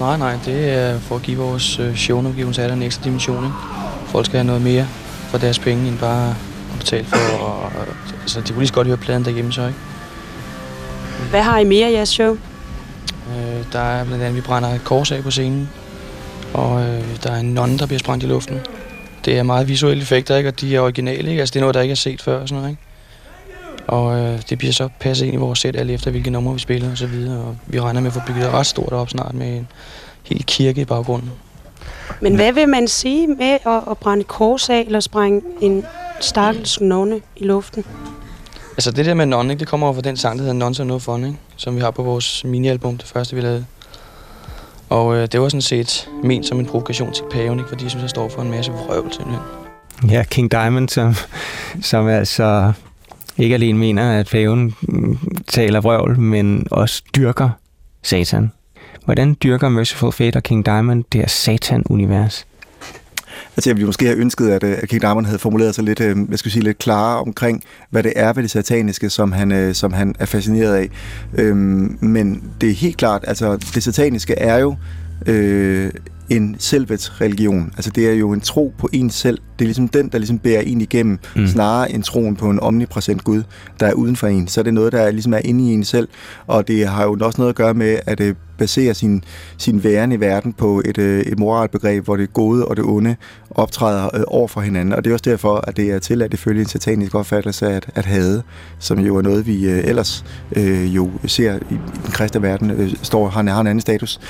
[0.00, 3.44] nej, nej, det er for at give vores øh, showomgivelse af en ekstra dimension.
[3.44, 3.56] Ikke?
[4.06, 4.86] Folk skal have noget mere
[5.28, 6.30] for deres penge, end bare
[6.72, 7.44] at betale for.
[7.44, 7.72] Og, og,
[8.22, 9.78] altså, de kunne lige så godt høre pladen derhjemme så, ikke?
[11.30, 12.36] Hvad har I mere i jeres show?
[13.30, 15.68] Øh, der er blandt andet, vi brænder et kors af på scenen,
[16.54, 18.60] og øh, der er en nonne, der bliver sprængt i luften.
[19.24, 20.48] Det er meget visuelle effekter, ikke?
[20.48, 21.30] og de er originale.
[21.30, 21.40] Ikke?
[21.40, 22.40] Altså, det er noget, der ikke er set før.
[22.40, 22.82] Og, sådan noget, ikke?
[23.86, 26.58] og øh, det bliver så passet ind i vores sæt, alt efter hvilke numre vi
[26.58, 27.38] spiller og så videre.
[27.38, 29.68] Og vi regner med at få bygget ret stort op snart med en
[30.22, 31.30] hel kirke i baggrunden.
[32.20, 35.84] Men hvad vil man sige med at, at brænde kors af eller sprænge en
[36.20, 37.84] stakkels nonne i luften?
[38.72, 40.84] Altså det der med non, ikke, det kommer over fra den sang, der hedder Nonce
[40.84, 41.38] No Fun, ikke?
[41.56, 43.64] som vi har på vores minialbum, det første vi lavede.
[44.88, 47.68] Og øh, det var sådan set ment som en provokation til paven, ikke?
[47.68, 49.44] fordi jeg synes, jeg står for en masse vrøvl simpelthen.
[50.10, 51.14] Ja, King Diamond, som,
[51.82, 52.72] som altså
[53.38, 54.74] ikke alene mener, at paven
[55.48, 57.50] taler vrøvl, men også dyrker
[58.02, 58.52] satan.
[59.04, 62.46] Hvordan dyrker Merciful Fate og King Diamond det her satan-univers?
[63.56, 66.00] Altså jeg ville måske have ønsket, at, øh, at King Diamond havde formuleret sig lidt,
[66.00, 69.52] øh, hvad skal sige, lidt klarere omkring, hvad det er ved det sataniske, som han,
[69.52, 70.90] øh, som han er fascineret af.
[71.34, 74.76] Øhm, men det er helt klart, altså det sataniske er jo
[75.26, 75.90] øh,
[76.28, 77.72] en selvets religion.
[77.76, 79.38] Altså det er jo en tro på en selv.
[79.58, 81.46] Det er ligesom den, der ligesom bærer en igennem, Mm.
[81.46, 83.42] snarere end troen på en omnipræsent Gud,
[83.80, 84.48] der er uden for en.
[84.48, 86.08] Så er det noget, der ligesom er inde i en selv,
[86.46, 89.24] og det har jo også noget at gøre med at øh, baserer sin,
[89.58, 93.16] sin væren i verden på et, øh, et moralbegreb, hvor det gode og det onde
[93.50, 94.94] optræder øh, over for hinanden.
[94.94, 98.04] Og det er også derfor, at det er tilladt ifølge en satanisk opfattelse at, at
[98.04, 98.42] hade,
[98.78, 100.24] som jo er noget, vi øh, ellers
[100.56, 104.20] øh, jo ser i, i den kristne verden, øh, står, har, har en anden status.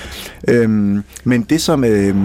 [0.48, 2.16] Øhm, men det, som øh,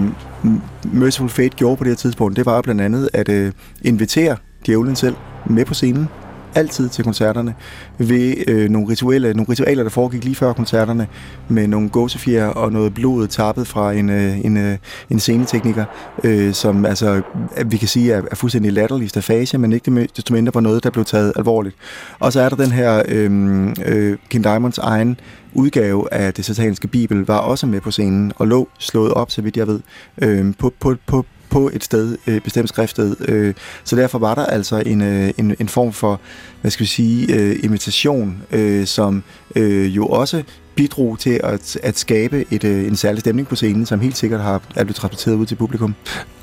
[0.92, 4.36] Merciful Fate gjorde på det her tidspunkt, det var blandt andet at øh, invitere
[4.66, 5.14] djævlen selv
[5.46, 6.08] med på scenen,
[6.54, 7.54] altid til koncerterne,
[7.98, 11.06] ved øh, nogle, rituelle, nogle ritualer, der foregik lige før koncerterne,
[11.48, 14.78] med nogle gåsefjer og noget blod tappet fra en, øh, en, øh,
[15.10, 15.84] en scenetekniker,
[16.24, 17.22] øh, som altså,
[17.58, 20.84] øh, vi kan sige er, er fuldstændig latterlig stafage, men ikke desto mindre var noget,
[20.84, 21.76] der blev taget alvorligt.
[22.18, 25.20] Og så er der den her øh, øh, King Diamonds egen
[25.52, 29.42] udgave af det sataniske bibel, var også med på scenen og lå slået op, så
[29.42, 29.80] vidt jeg ved,
[30.22, 33.16] øh, på, på, på, på et sted, øh, bestemt skriftsted.
[33.28, 36.20] Øh, så derfor var der altså en, øh, en, en form for,
[36.60, 39.22] hvad skal vi sige, øh, imitation, øh, som
[39.56, 40.42] øh, jo også
[40.74, 44.40] bidrog til at, at skabe et, øh, en særlig stemning på scenen, som helt sikkert
[44.40, 45.94] har, er blevet transporteret ud til publikum.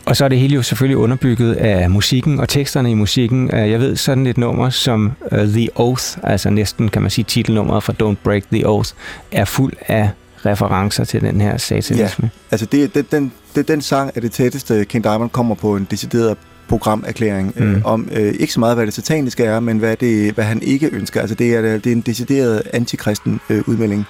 [0.05, 3.49] Og så er det hele jo selvfølgelig underbygget af musikken og teksterne i musikken.
[3.53, 7.25] Øh, jeg ved sådan et nummer som uh, The Oath, altså næsten kan man sige
[7.25, 8.89] titelnummeret fra Don't Break the Oath,
[9.31, 10.09] er fuld af
[10.45, 12.29] referencer til den her satanisme.
[12.51, 15.87] Altså det, det, den, det, den sang er det tætteste, King Diamond kommer på en
[15.91, 17.65] decideret programerklæring mm.
[17.65, 17.75] Mm.
[17.75, 20.61] øh, om øh, ikke så meget, hvad det sataniske er, men hvad, det, hvad han
[20.61, 21.21] ikke ønsker.
[21.21, 24.05] Altså det er, det er en decideret antikristen øh, udmelding,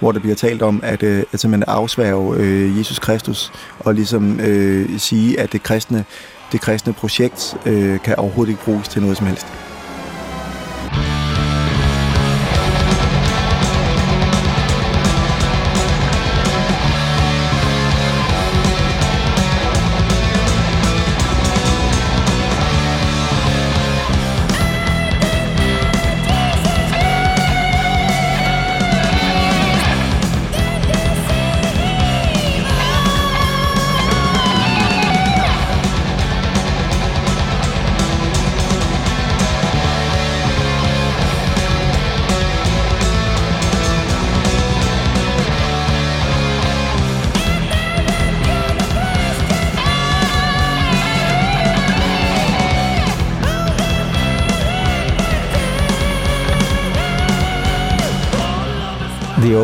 [0.00, 4.40] hvor der bliver talt om, at, øh, at man afsværge øh, Jesus Kristus og ligesom
[4.40, 6.04] øh, sige, at det kristne,
[6.52, 9.46] det kristne projekt øh, kan overhovedet ikke bruges til noget som helst.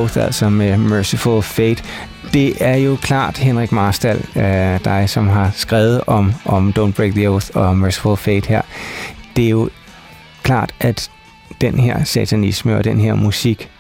[0.08, 1.82] The altså med Merciful Fate.
[2.32, 7.12] det er jo klart, Henrik Marstal, øh, dig som har skrevet om, om Don't Break
[7.12, 8.62] the Oath og Merciful Fate her.
[9.36, 9.70] Det er jo
[10.42, 11.10] klart, at
[11.60, 13.70] den her satanisme og den her musik,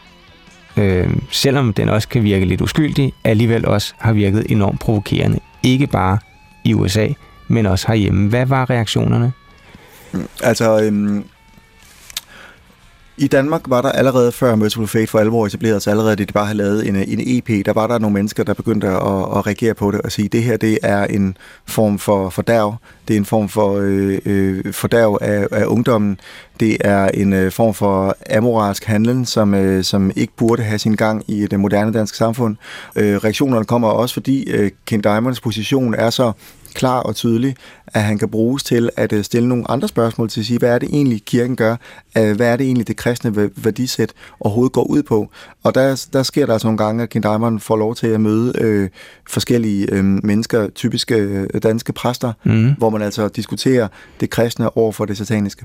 [0.76, 5.40] øh, selvom den også kan virke lidt uskyldig, alligevel også har virket enormt provokerende.
[5.62, 6.18] Ikke bare
[6.64, 7.08] i USA,
[7.48, 8.28] men også herhjemme.
[8.28, 9.32] Hvad var reaktionerne?
[10.42, 11.24] Altså, øhm,
[13.18, 16.32] i Danmark var der allerede før Merciful Fate for alvor etableret så allerede det de
[16.32, 18.94] bare havde lavet en, en EP, der var der nogle mennesker, der begyndte at,
[19.36, 21.36] at reagere på det og sige, det her det er en
[21.66, 22.76] form for fordærv,
[23.08, 26.20] det er en form for øh, øh, fordærv af, af ungdommen,
[26.60, 30.94] det er en øh, form for amoralsk handlen, som, øh, som ikke burde have sin
[30.94, 32.56] gang i det moderne danske samfund.
[32.96, 36.32] Øh, reaktionerne kommer også, fordi øh, King Diamonds position er så
[36.74, 40.40] klar og tydelig, at han kan bruges til at øh, stille nogle andre spørgsmål til
[40.40, 41.76] at sige, hvad er det egentlig, kirken gør?
[42.18, 45.28] Øh, Hvad er det egentlig, det kristne væ- værdisæt overhovedet går ud på?
[45.62, 48.20] Og der, der sker der altså nogle gange, at King Diamond får lov til at
[48.20, 48.88] møde øh,
[49.28, 52.72] forskellige øh, mennesker, typiske øh, danske præster, Mm.
[52.78, 53.88] hvor man altså diskuterer
[54.20, 55.64] det kristne over for det sataniske.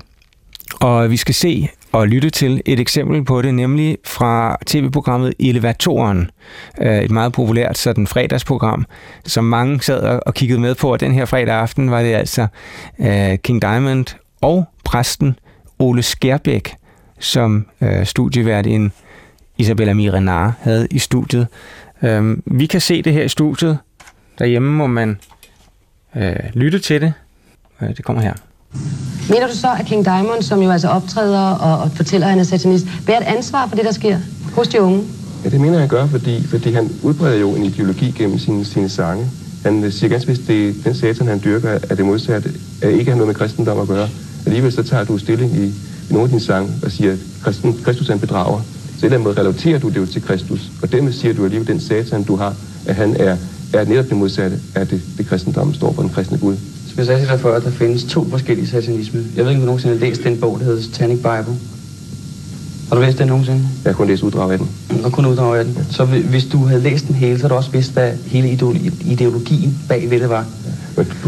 [0.80, 6.30] Og vi skal se og lytte til et eksempel på det, nemlig fra tv-programmet Elevatoren.
[6.80, 8.86] Øh, et meget populært sådan fredagsprogram,
[9.26, 10.92] som mange sad og- kiggede med på.
[10.92, 12.46] Og den her fredag aften var det altså
[13.00, 14.06] øh, King Diamond
[14.40, 15.38] og præsten
[15.78, 16.74] Ole Skærbæk,
[17.18, 18.06] som øh,
[19.58, 21.46] Isabella Mirenar havde i studiet.
[22.02, 23.78] Øhm, vi kan se det her i studiet.
[24.38, 25.18] Derhjemme må man
[26.16, 27.12] øh, lytte til det.
[27.82, 28.34] Øh, det kommer her.
[29.30, 32.40] Mener du så, at King Diamond, som jo altså optræder og, og fortæller, at han
[32.40, 34.18] er satanist, bærer et ansvar for det, der sker
[34.54, 35.02] hos de unge?
[35.44, 38.88] Ja, det mener jeg, gør, fordi, fordi han udbreder jo en ideologi gennem sine, sine
[38.88, 39.26] sange.
[39.64, 42.50] Han siger ganske vist, det den satan, han dyrker, er det modsatte,
[42.82, 44.08] er ikke har noget med kristendom at gøre.
[44.46, 45.72] Alligevel så tager du stilling i, i
[46.10, 48.60] nogle af dine sange og siger, at Kristen, Kristus er en bedrager.
[48.60, 51.44] Så en eller anden måde relaterer du det jo til Kristus, og dermed siger du
[51.44, 52.54] alligevel, den satan, du har,
[52.86, 53.36] at han er,
[53.72, 56.56] er netop det modsatte af det, det kristendom står for den kristne Gud.
[56.92, 59.20] Som jeg sagde til dig at der findes to forskellige satanisme.
[59.36, 61.56] Jeg ved ikke, om du nogensinde har læst den bog, der hedder Satanic Bible.
[62.88, 63.60] Har du læst den nogensinde?
[63.84, 64.68] Jeg har kun læst uddrag af den.
[65.04, 65.78] Og kun uddrag af den.
[65.90, 68.48] Så hvi- hvis du havde læst den hele, så havde du også vidst, hvad hele
[68.48, 70.46] ideolo- ideologien bag ved det var.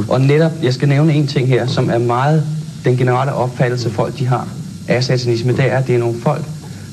[0.08, 2.42] Og netop, jeg skal nævne en ting her, som er meget
[2.84, 4.48] den generelle opfattelse, folk de har
[4.88, 6.44] af satanisme, det er, at det er nogle folk,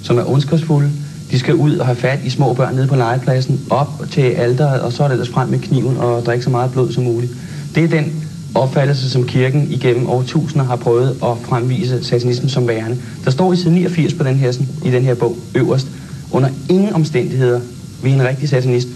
[0.03, 0.89] som er ondskabsfulde.
[1.31, 4.81] De skal ud og have fat i små børn nede på legepladsen, op til alderet,
[4.81, 7.31] og så er det ellers frem med kniven og drikke så meget blod som muligt.
[7.75, 8.13] Det er den
[8.55, 12.97] opfattelse, som kirken igennem årtusinder har prøvet at fremvise satanismen som værende.
[13.25, 14.51] Der står i side 89 på den her,
[14.85, 15.87] i den her bog, øverst,
[16.31, 17.61] under ingen omstændigheder
[18.03, 18.87] vil en rigtig satanist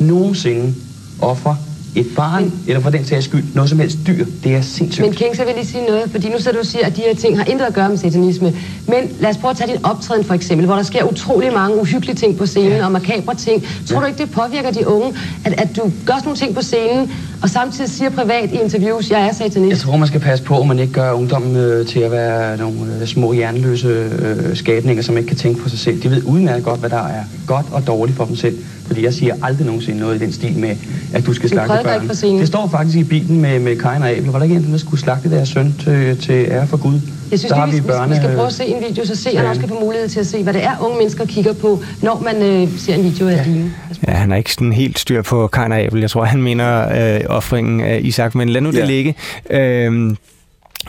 [0.00, 0.74] nogensinde
[1.20, 1.56] ofre
[1.94, 4.24] et barn, eller for den sags skyld, noget som helst dyr.
[4.44, 5.06] Det er sindssygt.
[5.06, 6.96] Men King, så vil jeg lige sige noget, fordi nu sidder du og siger, at
[6.96, 8.54] de her ting har intet at gøre med satanisme.
[8.86, 11.80] Men lad os prøve at tage din optræden for eksempel, hvor der sker utrolig mange
[11.80, 12.84] uhyggelige ting på scenen ja.
[12.84, 13.64] og makabre ting.
[13.86, 15.14] Tror du ikke, det påvirker de unge,
[15.44, 17.12] at, at du gør sådan nogle ting på scenen,
[17.42, 19.70] og samtidig siger privat i interviews, jeg er satanist?
[19.70, 22.56] Jeg tror, man skal passe på, at man ikke gør ungdommen øh, til at være
[22.56, 26.02] nogle øh, små hjerneløse øh, skabninger, som ikke kan tænke på sig selv.
[26.02, 28.58] De ved udmærket godt, hvad der er godt og dårligt for dem selv.
[28.92, 30.76] Fordi jeg siger aldrig nogensinde noget i den stil med,
[31.14, 32.08] at du skal Du slagte børn.
[32.38, 34.24] Det står faktisk i Bibelen med, med Kain og Abel.
[34.30, 37.00] Var der ikke en, der skulle slagte deres søn til, til ære for Gud?
[37.30, 39.16] Jeg synes, så har vi, vi, børne- vi skal prøve at se en video, så
[39.16, 41.82] seeren også kan få mulighed til at se, hvad det er, unge mennesker kigger på,
[42.02, 43.44] når man øh, ser en video af ja.
[43.44, 43.72] dine.
[44.06, 46.00] Ja, han har ikke sådan helt styr på Kain og Abel.
[46.00, 48.84] Jeg tror, han mener øh, offringen af Isak, men lad nu det Ja.
[48.84, 49.14] ligge.
[49.50, 50.16] Øh,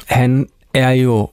[0.05, 1.29] han er jo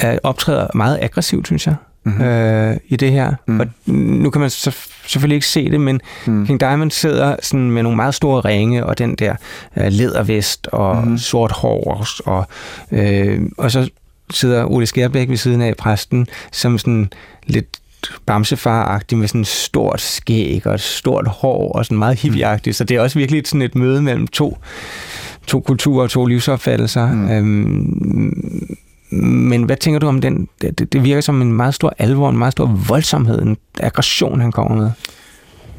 [0.00, 2.24] er, optræder meget aggressivt, synes jeg, mm-hmm.
[2.24, 3.32] øh, i det her.
[3.48, 3.60] Mm.
[3.60, 4.76] Og nu kan man så,
[5.06, 6.46] selvfølgelig ikke se det, men mm.
[6.46, 9.34] King Diamond sidder sådan med nogle meget store ringe, og den der
[9.76, 11.18] øh, lædervest, og mm.
[11.18, 12.46] sort hår, og, og,
[12.98, 13.88] øh, og så
[14.30, 17.10] sidder Ole Skærbæk ved siden af præsten, som sådan
[17.46, 17.80] lidt
[18.26, 22.76] bamsefar med sådan et stort skæg og et stort hår og sådan meget hippieagtigt.
[22.76, 24.58] Så det er også virkelig sådan et møde mellem to,
[25.46, 27.12] to kulturer og to livsopfattelser.
[27.12, 27.30] Mm.
[27.30, 28.76] Øhm,
[29.22, 30.48] men hvad tænker du om den?
[30.62, 34.40] Det, det- det virker som en meget stor alvor, en meget stor voldsomhed, en aggression,
[34.40, 34.90] han kommer med.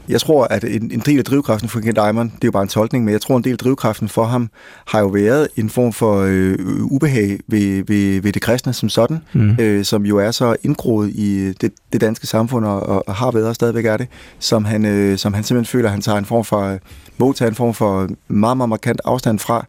[0.10, 2.64] Jeg tror, at en, en del af drivkraften for King Diamond, det er jo bare
[2.64, 4.49] en tolkning, men jeg tror, en del af drivkraften for ham
[4.88, 9.20] har jo været en form for øh, ubehag ved, ved, ved det kristne som sådan,
[9.34, 9.58] mm.
[9.60, 13.47] øh, som jo er så indgroet i det, det danske samfund, og, og har været
[13.47, 14.08] og stadigvæk er det,
[14.39, 16.80] som han, øh, som han simpelthen føler, at han tager en form for, øh,
[17.18, 19.66] må tage en form for meget, meget markant afstand fra.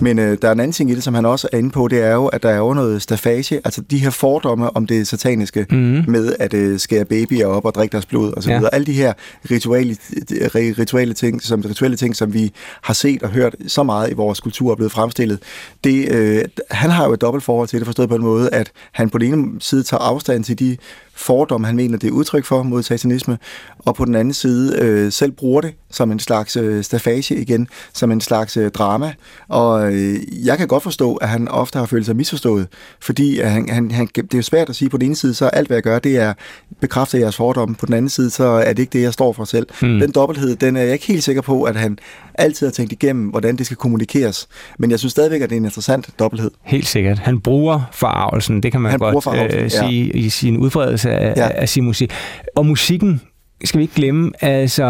[0.00, 1.88] Men øh, der er en anden ting i det, som han også er inde på,
[1.88, 5.06] det er jo, at der er jo noget stafage, altså de her fordomme om det
[5.06, 6.04] sataniske, mm.
[6.08, 8.50] med at øh, skære babyer op og drikke deres blod osv.
[8.50, 8.60] Ja.
[8.72, 9.12] Alle de her
[9.50, 12.52] ritualer, rituelle, rituelle ting, som rituelle ting, som vi
[12.82, 15.42] har set og hørt så meget i vores kultur er blevet fremstillet.
[15.84, 18.72] Det, øh, han har jo et dobbelt forhold til det, forstået på en måde, at
[18.92, 20.76] han på den ene side tager afstand til de
[21.20, 23.38] fordomme, han mener, det er udtryk for mod satanisme,
[23.78, 27.68] og på den anden side øh, selv bruger det som en slags øh, stafage igen,
[27.92, 29.12] som en slags øh, drama.
[29.48, 32.66] Og øh, jeg kan godt forstå, at han ofte har følt sig misforstået,
[33.00, 35.34] fordi at han, han, han, det er jo svært at sige, på den ene side,
[35.34, 36.32] så alt hvad jeg gør, det er
[36.80, 39.44] bekræfter jeres fordomme, på den anden side, så er det ikke det, jeg står for
[39.44, 39.66] selv.
[39.80, 40.00] Hmm.
[40.00, 41.98] Den dobbelthed, den er jeg ikke helt sikker på, at han
[42.34, 44.48] altid har tænkt igennem, hvordan det skal kommunikeres.
[44.78, 46.50] Men jeg synes stadigvæk, at det er en interessant dobbelthed.
[46.62, 47.18] Helt sikkert.
[47.18, 49.68] Han bruger forarvelsen, det kan man Han godt øh, ja.
[49.68, 51.48] sige, i sin udbredelse af, Ja.
[51.54, 52.12] af sin musik.
[52.56, 53.20] Og musikken,
[53.64, 54.84] skal vi ikke glemme, altså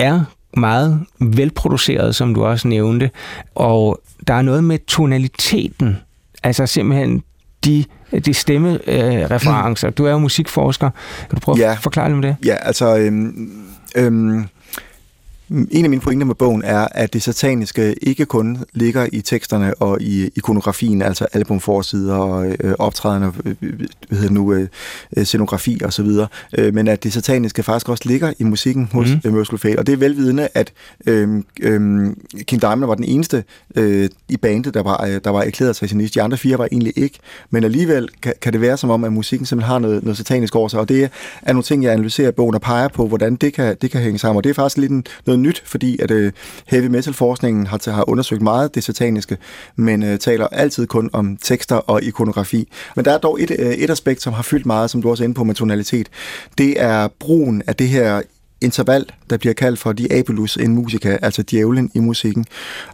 [0.00, 0.20] er
[0.56, 3.10] meget velproduceret, som du også nævnte,
[3.54, 5.96] og der er noget med tonaliteten,
[6.42, 7.22] altså simpelthen
[7.64, 7.84] de,
[8.26, 9.90] de stemmereferencer.
[9.90, 10.90] Du er jo musikforsker.
[11.30, 11.72] Kan du prøve Ja.
[11.72, 12.36] at forklare lidt om det?
[12.44, 12.96] Ja, altså...
[12.98, 13.50] Øhm,
[13.96, 14.44] øhm,
[15.50, 19.74] en af mine pointer med bogen er, at det sataniske ikke kun ligger i teksterne
[19.74, 22.74] og i ikonografien, altså albumforsider og øh, øh,
[24.08, 24.68] hvad hedder nu, øh,
[25.24, 26.26] scenografi og så videre,
[26.58, 29.32] øh, men at det sataniske faktisk også ligger i musikken hos mm.
[29.32, 29.78] Merciful Fate.
[29.78, 30.72] Og det er velvidende, at
[31.06, 31.80] øh, øh,
[32.42, 33.44] King Diamond var den eneste
[33.76, 36.14] øh, i bandet, der var, øh, der var erklæret satanist.
[36.14, 37.18] De andre fire var egentlig ikke,
[37.50, 40.56] men alligevel kan, kan det være som om, at musikken simpelthen har noget, noget satanisk
[40.56, 41.10] over sig, og det
[41.42, 44.00] er nogle ting, jeg analyserer i bogen og peger på, hvordan det kan, det kan
[44.00, 44.36] hænge sammen.
[44.36, 46.32] Og det er faktisk lidt en, noget nyt, fordi at øh,
[46.66, 49.36] heavy metal-forskningen har, har undersøgt meget det sataniske,
[49.76, 52.68] men øh, taler altid kun om tekster og ikonografi.
[52.96, 55.22] Men der er dog et, øh, et aspekt, som har fyldt meget, som du også
[55.22, 56.08] er inde på med tonalitet.
[56.58, 58.22] Det er brugen af det her
[58.60, 62.44] interval, der bliver kaldt for Diabolus in musica, altså djævlen i musikken.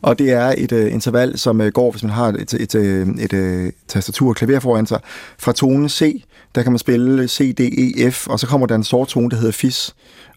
[0.03, 3.09] Og det er et øh, interval, som øh, går, hvis man har et, et, øh,
[3.09, 5.01] et, øh, tastatur og klaver foran sig,
[5.39, 6.25] fra tonen C,
[6.55, 9.31] der kan man spille C, D, E, F, og så kommer der en sort tone,
[9.31, 9.95] der hedder Fis.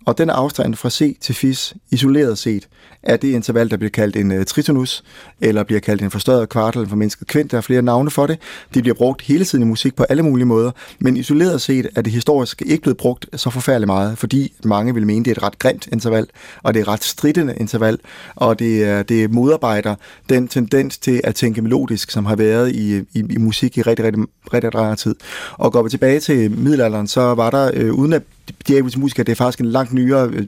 [0.08, 2.68] Og den afstand fra C til Fis, isoleret set,
[3.04, 5.04] er det interval, der bliver kaldt en uh, tritonus,
[5.42, 7.52] eller bliver kaldt en forstørret kvartal, en formindsket kvint.
[7.52, 8.40] Der er flere navne for det.
[8.74, 12.02] Det bliver brugt hele tiden i musik på alle mulige måder, men isoleret set er
[12.02, 15.44] det historisk ikke blevet brugt så forfærdeligt meget, fordi mange vil mene, det er et
[15.44, 16.28] ret grimt interval,
[16.64, 18.00] og det er et ret stridende interval,
[18.36, 19.96] og det, er, det modarbejder
[20.30, 24.06] den tendens til at tænke melodisk, som har været i, i, i musik i rigtig,
[24.06, 25.16] rigtig, rigtig, rigtig tid.
[25.52, 28.24] Og går vi tilbage til middelalderen, så var der, øh, uden at
[28.68, 30.46] djævelsk musiker, det er faktisk en langt nyere øh,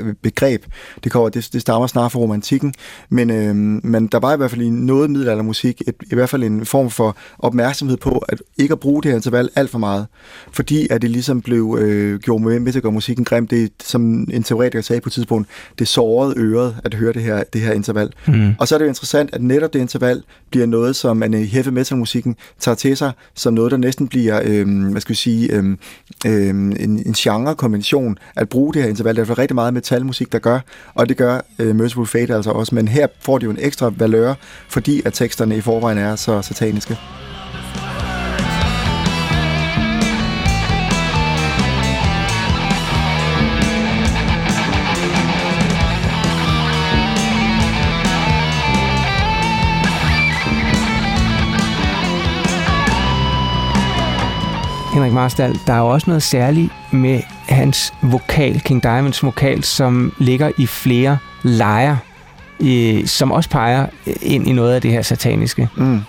[0.00, 0.64] øh, begreb.
[1.04, 2.74] Det, kommer, det, det stammer snart fra romantikken,
[3.08, 6.42] men, øh, men der var i hvert fald i noget middelaldermusik et, i hvert fald
[6.42, 10.06] en form for opmærksomhed på, at ikke at bruge det her interval alt for meget,
[10.52, 13.46] fordi at det ligesom blev øh, gjort med, med til at gøre musikken grim.
[13.46, 17.44] Det, som en teoretiker sagde på et tidspunkt, det sårede øret at høre det her,
[17.52, 18.12] det her interval.
[18.26, 18.52] Mm.
[18.58, 21.44] Og så er det jo interessant, at netop det interval bliver noget, som man i
[21.44, 25.52] heavy metal-musikken tager til sig, som noget, der næsten bliver, øh, hvad skal vi sige,
[25.52, 25.76] øh,
[26.26, 29.16] øh, en, en genre-konvention at bruge det her interval.
[29.16, 30.60] Der er rigtig meget metalmusik, der gør,
[30.94, 32.74] og det gør øh, Merciful Fate altså også.
[32.74, 34.34] Men her får det jo en ekstra valør,
[34.68, 36.98] fordi at teksterne i forvejen er så sataniske.
[54.94, 60.12] Henrik Marstal, der er jo også noget særligt med hans vokal, King Diamonds vokal, som
[60.18, 61.96] ligger i flere lejer,
[62.60, 63.86] øh, som også peger
[64.22, 65.68] ind i noget af det her sataniske.
[65.76, 66.00] Mm.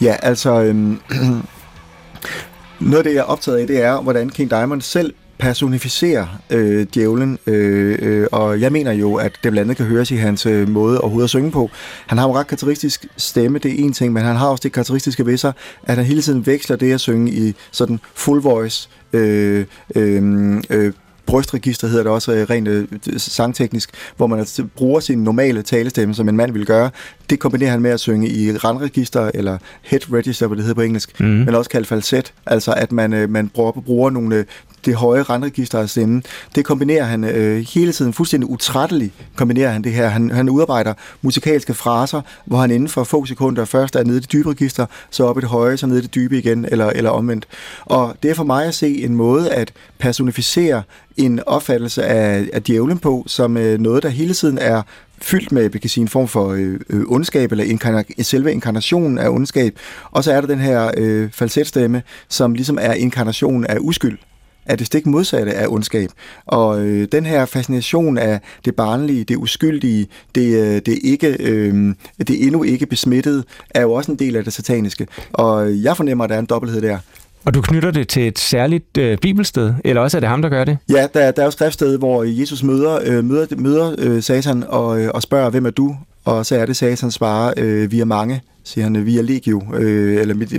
[0.00, 0.62] Ja, altså...
[0.62, 1.00] Øhm,
[2.80, 6.86] noget af det, jeg er optaget af, det er, hvordan King Diamond selv personificerer øh,
[6.94, 10.46] djævlen, øh, øh, og jeg mener jo, at det blandt andet kan høres i hans
[10.46, 11.70] øh, måde overhovedet at synge på.
[12.06, 14.72] Han har en ret karakteristisk stemme, det er en ting, men han har også det
[14.72, 18.88] karakteristiske ved sig, at han hele tiden veksler det at synge i sådan full voice,
[19.12, 19.64] øh,
[19.94, 20.92] øh, øh,
[21.26, 26.14] brystregister hedder det også øh, rent øh, sangteknisk, hvor man altså bruger sin normale talestemme,
[26.14, 26.90] som en mand vil gøre.
[27.30, 30.80] Det kombinerer han med at synge i randregister, eller head register, hvad det hedder på
[30.82, 31.28] engelsk, Mhm.
[31.28, 34.44] men også kaldt falset, altså at man, øh, man bruger, bruger nogle
[34.84, 36.24] det høje randregister af stemmen.
[36.54, 40.08] Det kombinerer han øh, hele tiden fuldstændig utrætteligt, kombinerer han det her.
[40.08, 44.20] Han, han udarbejder musikalske fraser, hvor han inden for få sekunder først er nede i
[44.20, 46.86] det dybe register, så op i det høje, så nede i det dybe igen, eller,
[46.86, 47.48] eller omvendt.
[47.84, 50.82] Og det er for mig at se en måde at personificere
[51.16, 54.82] en opfattelse af, af djævlen på, som øh, noget, der hele tiden er
[55.22, 59.18] fyldt med, vi kan sige, en form for øh, øh ondskab, eller inkarna- selve inkarnationen
[59.18, 59.78] af ondskab.
[60.10, 64.18] Og så er der den her øh, falsetstemme, som ligesom er inkarnationen af uskyld
[64.66, 66.10] er det stik modsatte af ondskab.
[66.46, 71.94] Og øh, den her fascination af det barnlige, det uskyldige, det, øh, det, ikke, øh,
[72.18, 75.06] det endnu ikke besmittede, er jo også en del af det sataniske.
[75.32, 76.98] Og jeg fornemmer, at der er en dobbelthed der.
[77.44, 80.48] Og du knytter det til et særligt øh, bibelsted, eller også er det ham, der
[80.48, 80.78] gør det?
[80.90, 85.00] Ja, der, der er jo skriftsted, hvor Jesus møder, øh, møder, møder øh, Satan og,
[85.00, 85.96] øh, og spørger, hvem er du?
[86.24, 89.62] Og så er det, Satan svarer, øh, vi er mange, siger han, vi er legio,
[89.74, 90.52] øh, eller mit,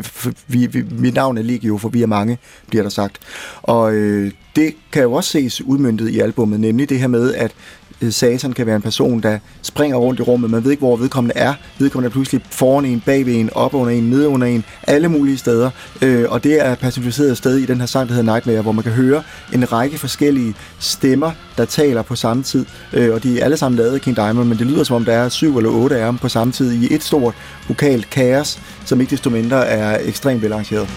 [0.47, 2.37] vi, vi, mit navn er legio, for vi er mange,
[2.67, 3.19] bliver der sagt.
[3.61, 7.51] Og øh, det kan jo også ses udmyndtet i albummet, nemlig det her med, at
[8.01, 10.49] Øh, satan kan være en person, der springer rundt i rummet.
[10.49, 11.53] Man ved ikke, hvor vedkommende er.
[11.79, 15.37] Vedkommende er pludselig foran en, bag en, op under en, ned under en, alle mulige
[15.37, 15.69] steder.
[16.01, 18.83] Øh, og det er personificeret sted i den her sang, der hedder Nightmare, hvor man
[18.83, 19.23] kan høre
[19.53, 22.65] en række forskellige stemmer, der taler på samme tid.
[22.93, 25.05] Øh, og de er alle sammen lavet af King Diamond, men det lyder som om,
[25.05, 27.35] der er syv eller otte af dem på samme tid i et stort
[27.67, 30.89] vokalt kaos, som ikke desto mindre er ekstremt velarrangeret.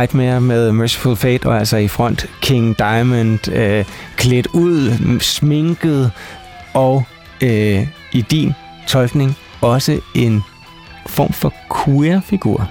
[0.00, 3.84] Nightmare med Merciful Fate, og altså i front King Diamond, øh,
[4.16, 6.10] klædt ud, sminket,
[6.74, 7.02] og
[7.42, 8.52] øh, i din
[8.86, 10.42] tolkning også en
[11.06, 12.70] form for queer-figur.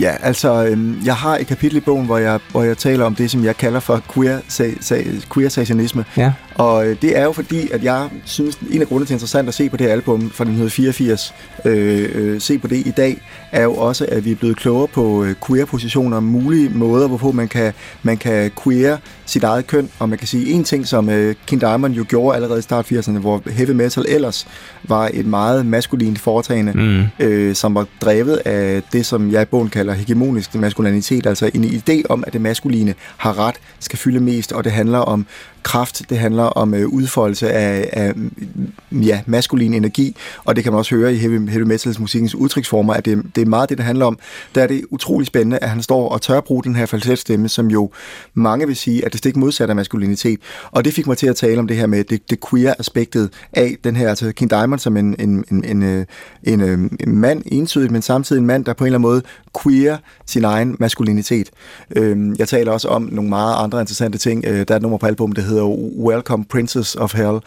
[0.00, 3.14] Ja, altså, øhm, jeg har et kapitel i bogen, hvor jeg, hvor jeg taler om
[3.14, 6.04] det, som jeg kalder for queer, sa- sa- queer satanisme.
[6.16, 6.32] Ja.
[6.54, 9.54] Og øh, det er jo fordi, at jeg synes, en af grundene til interessant at
[9.54, 11.34] se på det album fra 1984,
[11.64, 14.88] øh, øh, se på det i dag, er jo også, at vi er blevet klogere
[14.88, 18.96] på øh, queer-positioner, mulige måder, hvorpå man kan, man kan queer
[19.26, 19.90] sit eget køn.
[19.98, 22.92] Og man kan sige en ting, som øh, King Diamond jo gjorde allerede i start
[22.92, 24.46] 80'erne, hvor heavy metal ellers
[24.84, 27.02] var et meget maskulint foretagende, Mm.
[27.26, 31.64] øh, som var drevet af det, som jeg i bogen kalder hegemonisk maskulinitet, altså en
[31.64, 35.26] idé om, at det maskuline har ret, skal fylde mest, og det handler om
[35.62, 40.72] kraft, det handler om øh, udfoldelse af, af mm, ja, maskulin energi, og det kan
[40.72, 43.78] man også høre i heavy, heavy metals musikkens udtryksformer, at det, det er meget det,
[43.78, 44.18] det handler om.
[44.54, 47.66] Der er det utrolig spændende, at han står og tør bruge den her falsetstemme, som
[47.68, 47.90] jo
[48.34, 50.40] mange vil sige, at det stik modsat af maskulinitet.
[50.70, 53.76] Og det fik mig til at tale om det her med det, det queer-aspektet af
[53.84, 56.06] den her, altså King Diamond som en, en, en, en, øh,
[56.44, 56.60] en,
[57.00, 59.22] en mand entydigt, men samtidig en mand, der på en eller anden måde
[59.62, 61.50] queer sin egen maskulinitet.
[61.96, 64.44] Øhm, Jeg taler også om nogle meget andre interessante ting.
[64.46, 65.64] Øh, Der er et nummer på albumet, der hedder
[65.98, 67.38] Welcome Princess of Hell,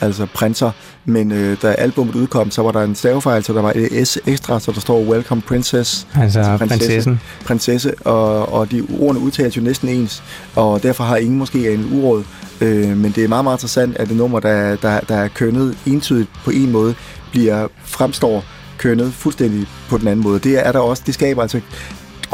[0.00, 0.70] altså prinser.
[1.04, 4.18] Men øh, da albumet udkom, så var der en stavefejl, så der var et S
[4.26, 6.06] ekstra, så der står Welcome Princess.
[6.14, 7.20] Altså prinsessen.
[7.44, 10.22] Prinsesse, og, og de ordene udtales jo næsten ens,
[10.54, 12.24] og derfor har ingen måske en uråd.
[12.60, 15.78] Øh, men det er meget, meget interessant, at det nummer, der, der, der er kønnet
[15.86, 16.94] entydigt på en måde,
[17.30, 18.44] bliver fremstår
[18.78, 20.38] kønnet fuldstændig på den anden måde.
[20.38, 21.60] Det er der også, det skaber altså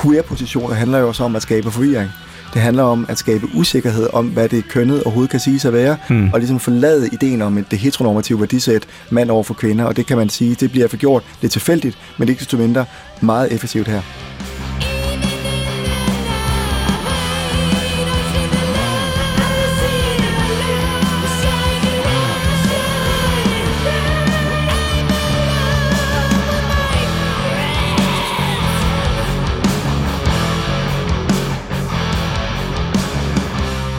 [0.02, 2.10] queer-positioner handler jo også om at skabe forvirring.
[2.54, 5.96] Det handler om at skabe usikkerhed om, hvad det kønnet overhovedet kan sige at være,
[6.08, 6.30] Hmm.
[6.32, 10.06] og ligesom forlade ideen om et, det heteronormative værdisæt mand over for kvinder, og det
[10.06, 12.84] kan man sige, det bliver forgjort lidt tilfældigt, men ikke desto mindre
[13.20, 14.00] meget effektivt her.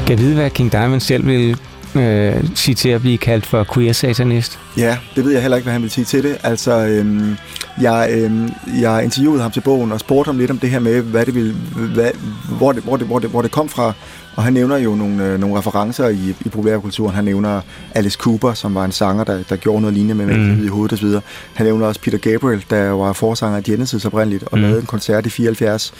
[0.08, 1.58] Kan jeg vide, hvad King Diamond selv vil
[1.96, 4.60] øh, sige til at blive kaldt for queer-satanist?
[4.78, 6.38] Ja, det ved jeg heller ikke, hvad han vil sige til det.
[6.44, 7.36] Altså, øhm,
[7.82, 8.50] jeg, øhm,
[8.82, 11.36] jeg interviewede ham til bogen og spurgte ham lidt om det her med, hvad det
[11.36, 11.56] vil,
[11.94, 12.12] hvad,
[12.58, 13.94] hvor, det, hvor, det, hvor, det, hvor det kom fra.
[14.36, 17.16] Og han nævner jo nogle, øh, nogle referencer i, i populærkulturen.
[17.16, 17.62] Han nævner
[17.96, 20.64] Alice Cooper, som var en sanger, der, der gjorde noget lignende med Mm.
[20.66, 21.08] i hovedet osv.
[21.54, 24.58] Han nævner også Peter Gabriel, der var forsanger af Genesis oprindeligt, og Mm.
[24.58, 24.62] mm.
[24.64, 25.94] lavede en koncert i 74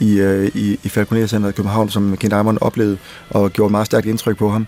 [0.00, 2.96] i, øh, i, i Falconer Center i København, som Ken Diamond oplevede,
[3.30, 4.66] og gjorde et meget stærkt indtryk på ham.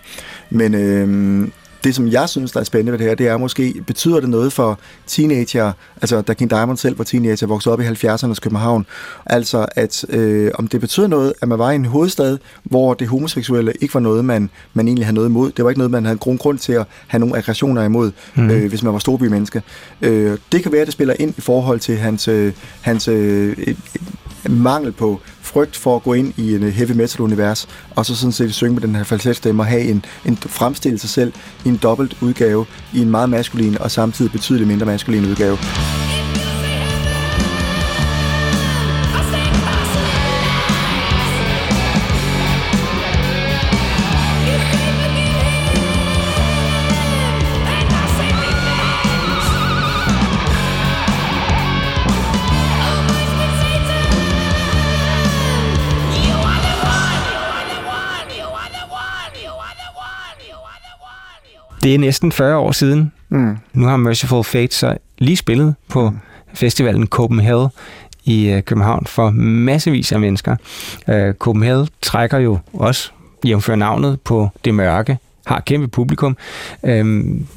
[0.49, 1.47] Men øh,
[1.83, 4.29] det, som jeg synes, der er spændende ved det her, det er måske, betyder det
[4.29, 5.71] noget for teenager,
[6.01, 8.85] altså da King Diamond selv var teenager, voksede op i 70'ernes København,
[9.25, 13.07] altså at øh, om det betyder noget, at man var i en hovedstad, hvor det
[13.07, 15.51] homoseksuelle ikke var noget, man, man egentlig havde noget imod.
[15.51, 18.49] Det var ikke noget, man havde grund, grund til at have nogle aggressioner imod, mm.
[18.49, 19.61] øh, hvis man var storbymenneske.
[20.01, 23.75] Øh, det kan være, at det spiller ind i forhold til hans, øh, hans øh,
[24.49, 28.15] mangel på frygt for at gå ind i en øh, heavy metal univers, og så
[28.15, 31.33] sådan set synge med den her falsetstemme og have en, en fremstille sig selv
[31.65, 35.57] i en dobbelt udgave, i en meget maskulin og samtidig betydeligt mindre maskulin udgave.
[61.83, 63.11] Det er næsten 40 år siden.
[63.29, 63.57] Mm.
[63.73, 66.17] Nu har Merciful Fate så lige spillet på Mm.
[66.53, 67.69] festivalen Copenhagen
[68.25, 70.55] i øh, København for massevis af mennesker.
[71.09, 73.11] Øh, Copenhagen trækker jo også,
[73.45, 76.37] jævnfør navnet, på det mørke, har kæmpe publikum.
[76.83, 77.47] Øhm,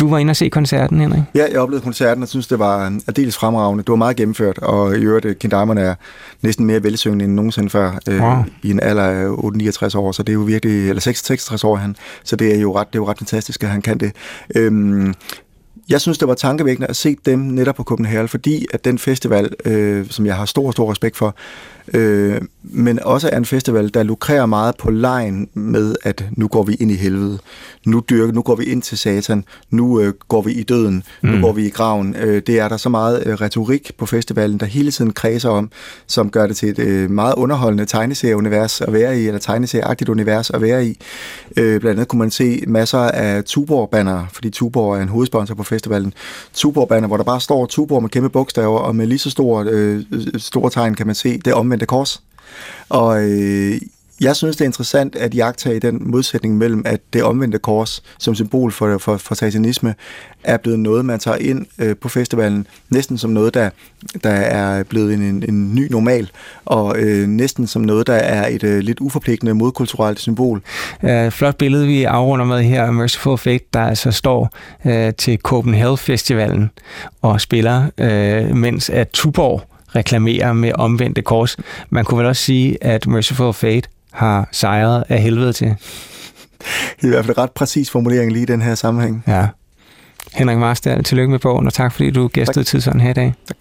[0.00, 1.22] du var inde og se koncerten, Henrik?
[1.34, 3.82] Ja, jeg oplevede koncerten og synes, det var aldeles fremragende.
[3.82, 5.94] Det var meget gennemført, og i øvrigt, Ken Diamond er
[6.42, 8.44] næsten mere velsyngende end nogensinde før øh, Wow.
[8.62, 11.96] i en alder af 68 år, så det er jo virkelig, eller 66 år han,
[12.24, 14.12] så det er jo ret, det er jo ret fantastisk, at han kan det.
[14.56, 15.14] Øhm,
[15.88, 19.50] jeg synes, det var tankevækkende at se dem netop på Copenhagen, fordi at den festival,
[19.64, 21.34] øh, som jeg har stor, stor respekt for,
[21.94, 26.62] øh, men også er en festival, der lukrerer meget på lejen med, at nu går
[26.62, 27.38] vi ind i helvede,
[27.86, 31.30] nu dyrker, nu går vi ind til satan, nu øh, går vi i døden, nu
[31.36, 31.40] Mm.
[31.42, 32.16] går vi i graven.
[32.16, 35.70] Øh, det er der så meget øh, retorik på festivalen, der hele tiden kredser om,
[36.06, 40.50] som gør det til et øh, meget underholdende tegneserieunivers at være i, eller tegneserieagtigt univers
[40.50, 40.98] at være i.
[41.56, 45.62] Øh, blandt andet kunne man se masser af Tuborg-banner, fordi Tuborg er en hovedsponsor på
[45.62, 46.12] festivalen.
[46.54, 50.02] Tuborg-banner, hvor der bare står Tuborg med kæmpe bogstaver, og med lige så store, øh,
[50.36, 52.22] store tegn kan man se det omvendte kors.
[52.88, 53.80] Og øh,
[54.20, 58.34] jeg synes, det er interessant at jagtage den modsætning mellem, at det omvendte kors som
[58.34, 59.94] symbol for, for, for satanisme
[60.44, 63.70] er blevet noget, man tager ind øh, på festivalen, næsten som noget, der,
[64.24, 66.30] der er blevet en, en, en ny normal,
[66.64, 70.62] og øh, næsten som noget, der er et øh, lidt uforpligtende modkulturelt symbol.
[71.02, 74.50] Uh, flot billede, vi afrunder med her af Merciful Fate, der altså står
[74.84, 76.70] uh, til Copenhagen Festivalen
[77.22, 81.56] og spiller, uh, mens at Tuborg reklamerer med omvendte kors.
[81.90, 85.76] Man kunne vel også sige, at Merciful Fate har sejret af helvede til.
[87.02, 89.24] I hvert fald ret præcis formulering lige i den her sammenhæng.
[89.26, 89.46] Ja.
[90.34, 93.34] Henrik Marstal, tillykke med bogen, og tak fordi du gæstede Tidsånden her i dag.
[93.46, 93.56] Tak.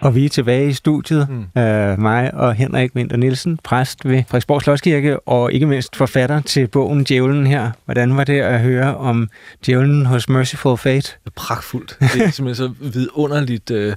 [0.00, 1.28] Og vi er tilbage i studiet.
[1.28, 1.36] Mm.
[1.38, 6.66] Uh, mig og Henrik Winter Nielsen, præst ved Frederiksborg Slotskirke, og ikke mindst forfatter til
[6.66, 7.70] bogen Djævlen her.
[7.84, 9.28] Hvordan var det at høre om
[9.66, 11.12] djævlen hos Merciful Fate?
[11.36, 11.96] Pragtfuldt.
[12.00, 13.94] Det er simpelthen så vidunderligt øh,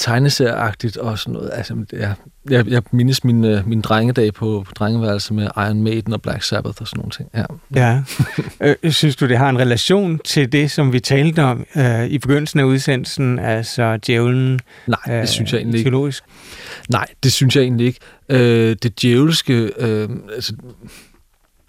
[0.00, 1.50] tegneserieagtigt og sådan noget.
[1.54, 2.14] Altså, er,
[2.50, 6.42] jeg, jeg mindes min, øh, min drengedag på, på drengeværelse med Iron Maiden og Black
[6.42, 7.28] Sabbath og sådan nogle ting.
[7.34, 7.44] Ja.
[7.74, 8.02] Ja.
[8.82, 12.18] øh, synes du, det har en relation til det, som vi talte om øh, i
[12.18, 14.60] begyndelsen af udsendelsen, altså djævlen?
[14.86, 15.90] Nej, det synes jeg egentlig ikke.
[15.90, 16.24] Teologisk?
[16.88, 18.00] Nej, det synes jeg egentlig ikke.
[18.28, 19.70] Øh, det djævelske...
[19.78, 20.52] Øh, altså,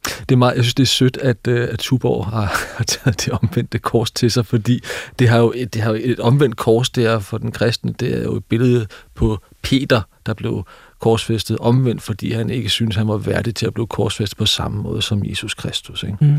[0.03, 2.45] det er meget, jeg synes, det er sødt, at, øh, at Tuborg har,
[2.77, 4.79] har taget det omvendte kors til sig, fordi
[5.19, 7.93] det har jo, det har jo et omvendt kors der for den kristne.
[7.99, 10.65] Det er jo et billede på Peter, der blev
[10.99, 14.81] korsfæstet omvendt, fordi han ikke synes, han var værdig til at blive korsfæstet på samme
[14.81, 16.03] måde som Jesus Kristus.
[16.03, 16.17] Ikke?
[16.21, 16.37] Mm.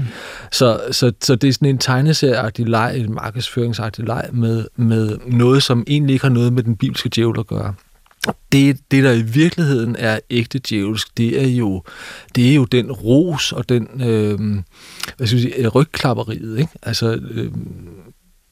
[0.52, 5.62] Så, så, så det er sådan en tegneserieagtig leg, en markedsføringsagtig leg med, med noget,
[5.62, 7.74] som egentlig ikke har noget med den bibelske djævel at gøre.
[8.53, 11.83] Det, det, der i virkeligheden er ægte djævelsk, det er jo,
[12.35, 14.39] det er jo den ros og den øh,
[15.16, 16.59] hvad skal jeg sige, rygklapperiet.
[16.59, 16.73] Ikke?
[16.83, 17.53] Altså, øh,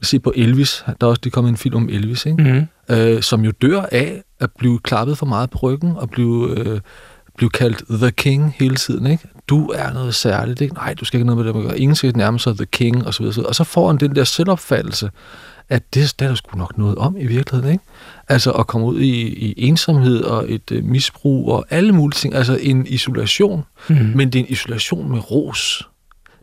[0.03, 0.85] se på Elvis.
[0.87, 2.69] Der er også det kommet en film om Elvis, ikke?
[2.89, 2.95] Mm.
[2.97, 6.81] Øh, som jo dør af at blive klappet for meget på ryggen og blive, øh,
[7.41, 9.07] blive kaldt The King hele tiden.
[9.07, 9.29] Ikke?
[9.49, 10.61] Du er noget særligt.
[10.61, 10.75] Ikke?
[10.75, 11.79] Nej, du skal ikke noget med det gøre.
[11.79, 13.47] Ingen skal nærme sig The King og så videre.
[13.47, 15.11] Og så får han den der selvopfattelse,
[15.69, 17.73] at det, det er der sgu nok noget om i virkeligheden.
[17.73, 17.85] Ikke?
[18.29, 22.35] Altså at komme ud i, i ensomhed og et øh, misbrug og alle mulige ting.
[22.35, 23.97] Altså en isolation, Mm.
[24.15, 25.89] men det er en isolation med ros.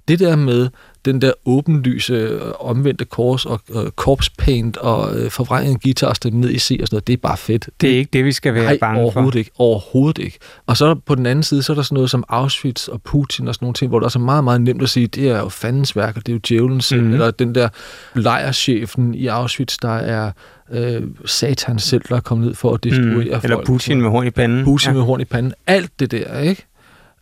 [0.08, 0.70] Det der med
[1.06, 6.40] den der åbenlyse, øh, omvendte kors og øh, corpse paint og øh, forvrænget guitar stemme
[6.40, 7.70] ned i C og sådan noget, det er bare fedt.
[7.82, 9.02] Det er ikke det, vi skal være Nej, bange for.
[9.04, 9.52] overhovedet ikke.
[9.58, 10.38] Overhovedet ikke.
[10.66, 13.48] Og så på den anden side, så er der sådan noget som Auschwitz og Putin
[13.48, 15.40] og sådan nogle ting, hvor det også er meget, meget nemt at sige, det er
[15.40, 17.08] jo fandens værk, og det er jo djævlen selv, Mhm.
[17.10, 17.14] mm.
[17.14, 17.70] eller den der
[18.16, 20.32] lejerchefen i Auschwitz, der er
[20.72, 23.32] øh, satan selv, der er kommet ned for at destruere Mm.
[23.32, 23.44] folk.
[23.44, 24.64] Eller Putin med horn i panden.
[24.66, 25.54] Putin med horn i panden.
[25.68, 26.66] Alt det der, ikke?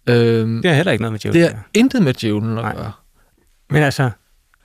[0.08, 1.42] Øhm, Det har heller ikke noget med djævlen.
[1.42, 1.62] det er gøre.
[1.74, 2.76] intet med djævlen at Nej.
[2.76, 2.92] gøre.
[3.70, 4.10] Men altså,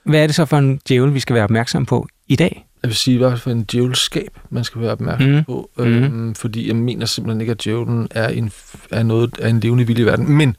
[0.03, 2.67] hvad er det så for en djævel, vi skal være opmærksom på i dag?
[2.83, 5.43] Jeg vil sige, hvert fald en djævelskab, man skal være opmærksom mm.
[5.43, 5.69] på.
[5.77, 8.51] Øhm, fordi jeg mener simpelthen ikke, at djævlen er en,
[8.91, 10.29] er noget, er en levende vilje i verden.
[10.37, 10.55] Men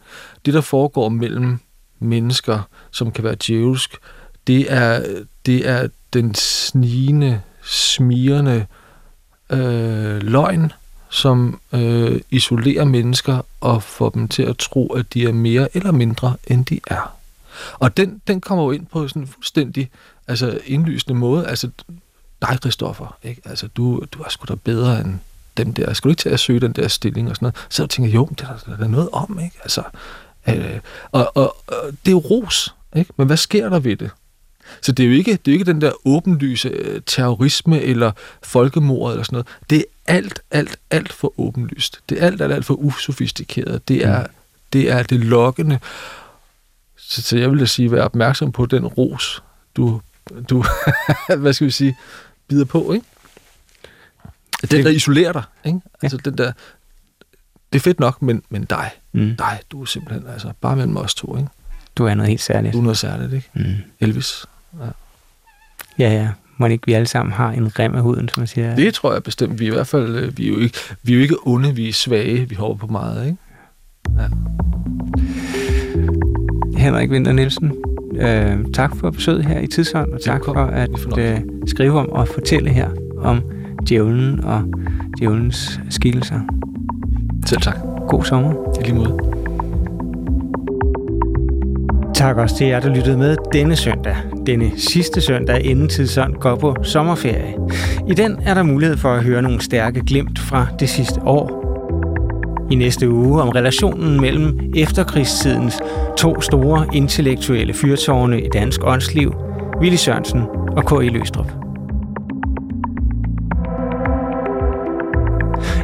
[0.47, 1.59] det, der foregår mellem
[1.99, 3.97] mennesker, som kan være djævelsk,
[4.47, 5.05] det er,
[5.47, 8.67] det er den snigende, smirende
[9.53, 10.73] øh, løgn,
[11.13, 15.93] som øh, isolerer mennesker og får dem til at tro, at de er mere eller
[15.93, 17.17] mindre, end de er.
[17.73, 19.91] Og den, den kommer jo ind på sådan en fuldstændig
[20.29, 21.47] altså indlysende måde.
[21.47, 21.71] Altså
[22.43, 23.43] dig, Christoffer, ikke?
[23.45, 25.19] Altså, du, du er sgu da bedre end
[25.57, 25.93] dem der.
[25.93, 27.67] Skal du ikke til at søge den der stilling og sådan noget?
[27.69, 29.57] Så tænker jeg, jo, det er der, der er noget om, ikke?
[29.63, 29.83] Altså,
[30.49, 30.81] øh,
[31.13, 33.13] og, og, og, det er jo ros, ikke?
[33.17, 34.11] Men hvad sker der ved det?
[34.83, 38.13] Så det er jo ikke, det er jo ikke den der åbenlyse øh, terrorisme eller
[38.43, 39.47] folkemord eller sådan noget.
[39.71, 42.01] Det alt, alt, alt for åbenlyst.
[42.09, 43.89] Det er alt, alt, alt for usofistikeret.
[43.89, 44.27] Det er,
[44.73, 45.79] det er det lokkende.
[46.97, 49.43] Så, så jeg vil da sige, vær opmærksom på den ros,
[49.77, 50.01] du,
[50.51, 50.65] du
[51.39, 51.97] hvad skal vi sige,
[52.49, 53.07] bider på, ikke?
[54.71, 55.81] Den, der isolerer dig, ikke?
[56.03, 56.53] Altså den der,
[57.73, 59.37] det er fedt nok, men, men dig, Mm.
[59.37, 61.49] dig, du er simpelthen, altså, bare mellem os to, ikke?
[61.97, 62.73] Du er noget helt særligt.
[62.73, 63.51] Du er noget særligt, ikke?
[63.55, 63.75] Mm.
[64.01, 64.47] Elvis.
[65.99, 66.31] Ja, ja.
[66.57, 68.77] Må ikke vi alle sammen har en rem af huden, som man siger?
[68.77, 69.61] Det tror jeg bestemt.
[69.61, 71.75] Vi er i hvert fald, øh, vi er jo ikke, vi er jo ikke onde,
[71.75, 73.39] vi er svage, vi hopper på meget, ikke?
[76.77, 77.73] Henrik Winter Nielsen,
[78.21, 82.29] øh, tak for besøget her i Tidshånd, og tak for at øh, skrive om og
[82.29, 82.89] fortælle her
[83.19, 83.43] om
[83.89, 84.65] djævlen og
[85.19, 86.41] djævlens skikkelser.
[87.47, 87.77] Selv tak.
[88.09, 88.79] God sommer.
[88.81, 89.42] I lige måde.
[92.23, 94.17] Tak også til jer, der lyttede med denne søndag.
[94.47, 97.55] Denne sidste søndag inden Tidsånd går på sommerferie.
[98.09, 101.63] I den er der mulighed for at høre nogle stærke glimt fra det sidste år.
[102.71, 105.81] I næste uge om relationen mellem efterkrigstidens
[106.17, 109.35] to store intellektuelle fyrtårne i dansk åndsliv,
[109.81, 110.43] Willy Sørensen
[110.77, 111.09] og K.I.
[111.09, 111.53] Løstrup.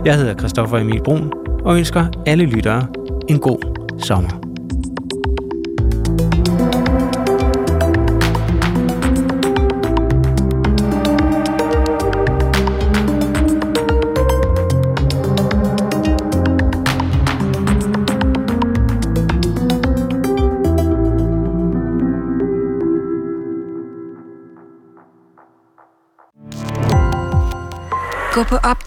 [0.05, 1.33] Jeg hedder Christoffer Emil Brun
[1.65, 2.87] og ønsker alle lyttere
[3.29, 3.59] en god
[3.99, 4.48] sommer.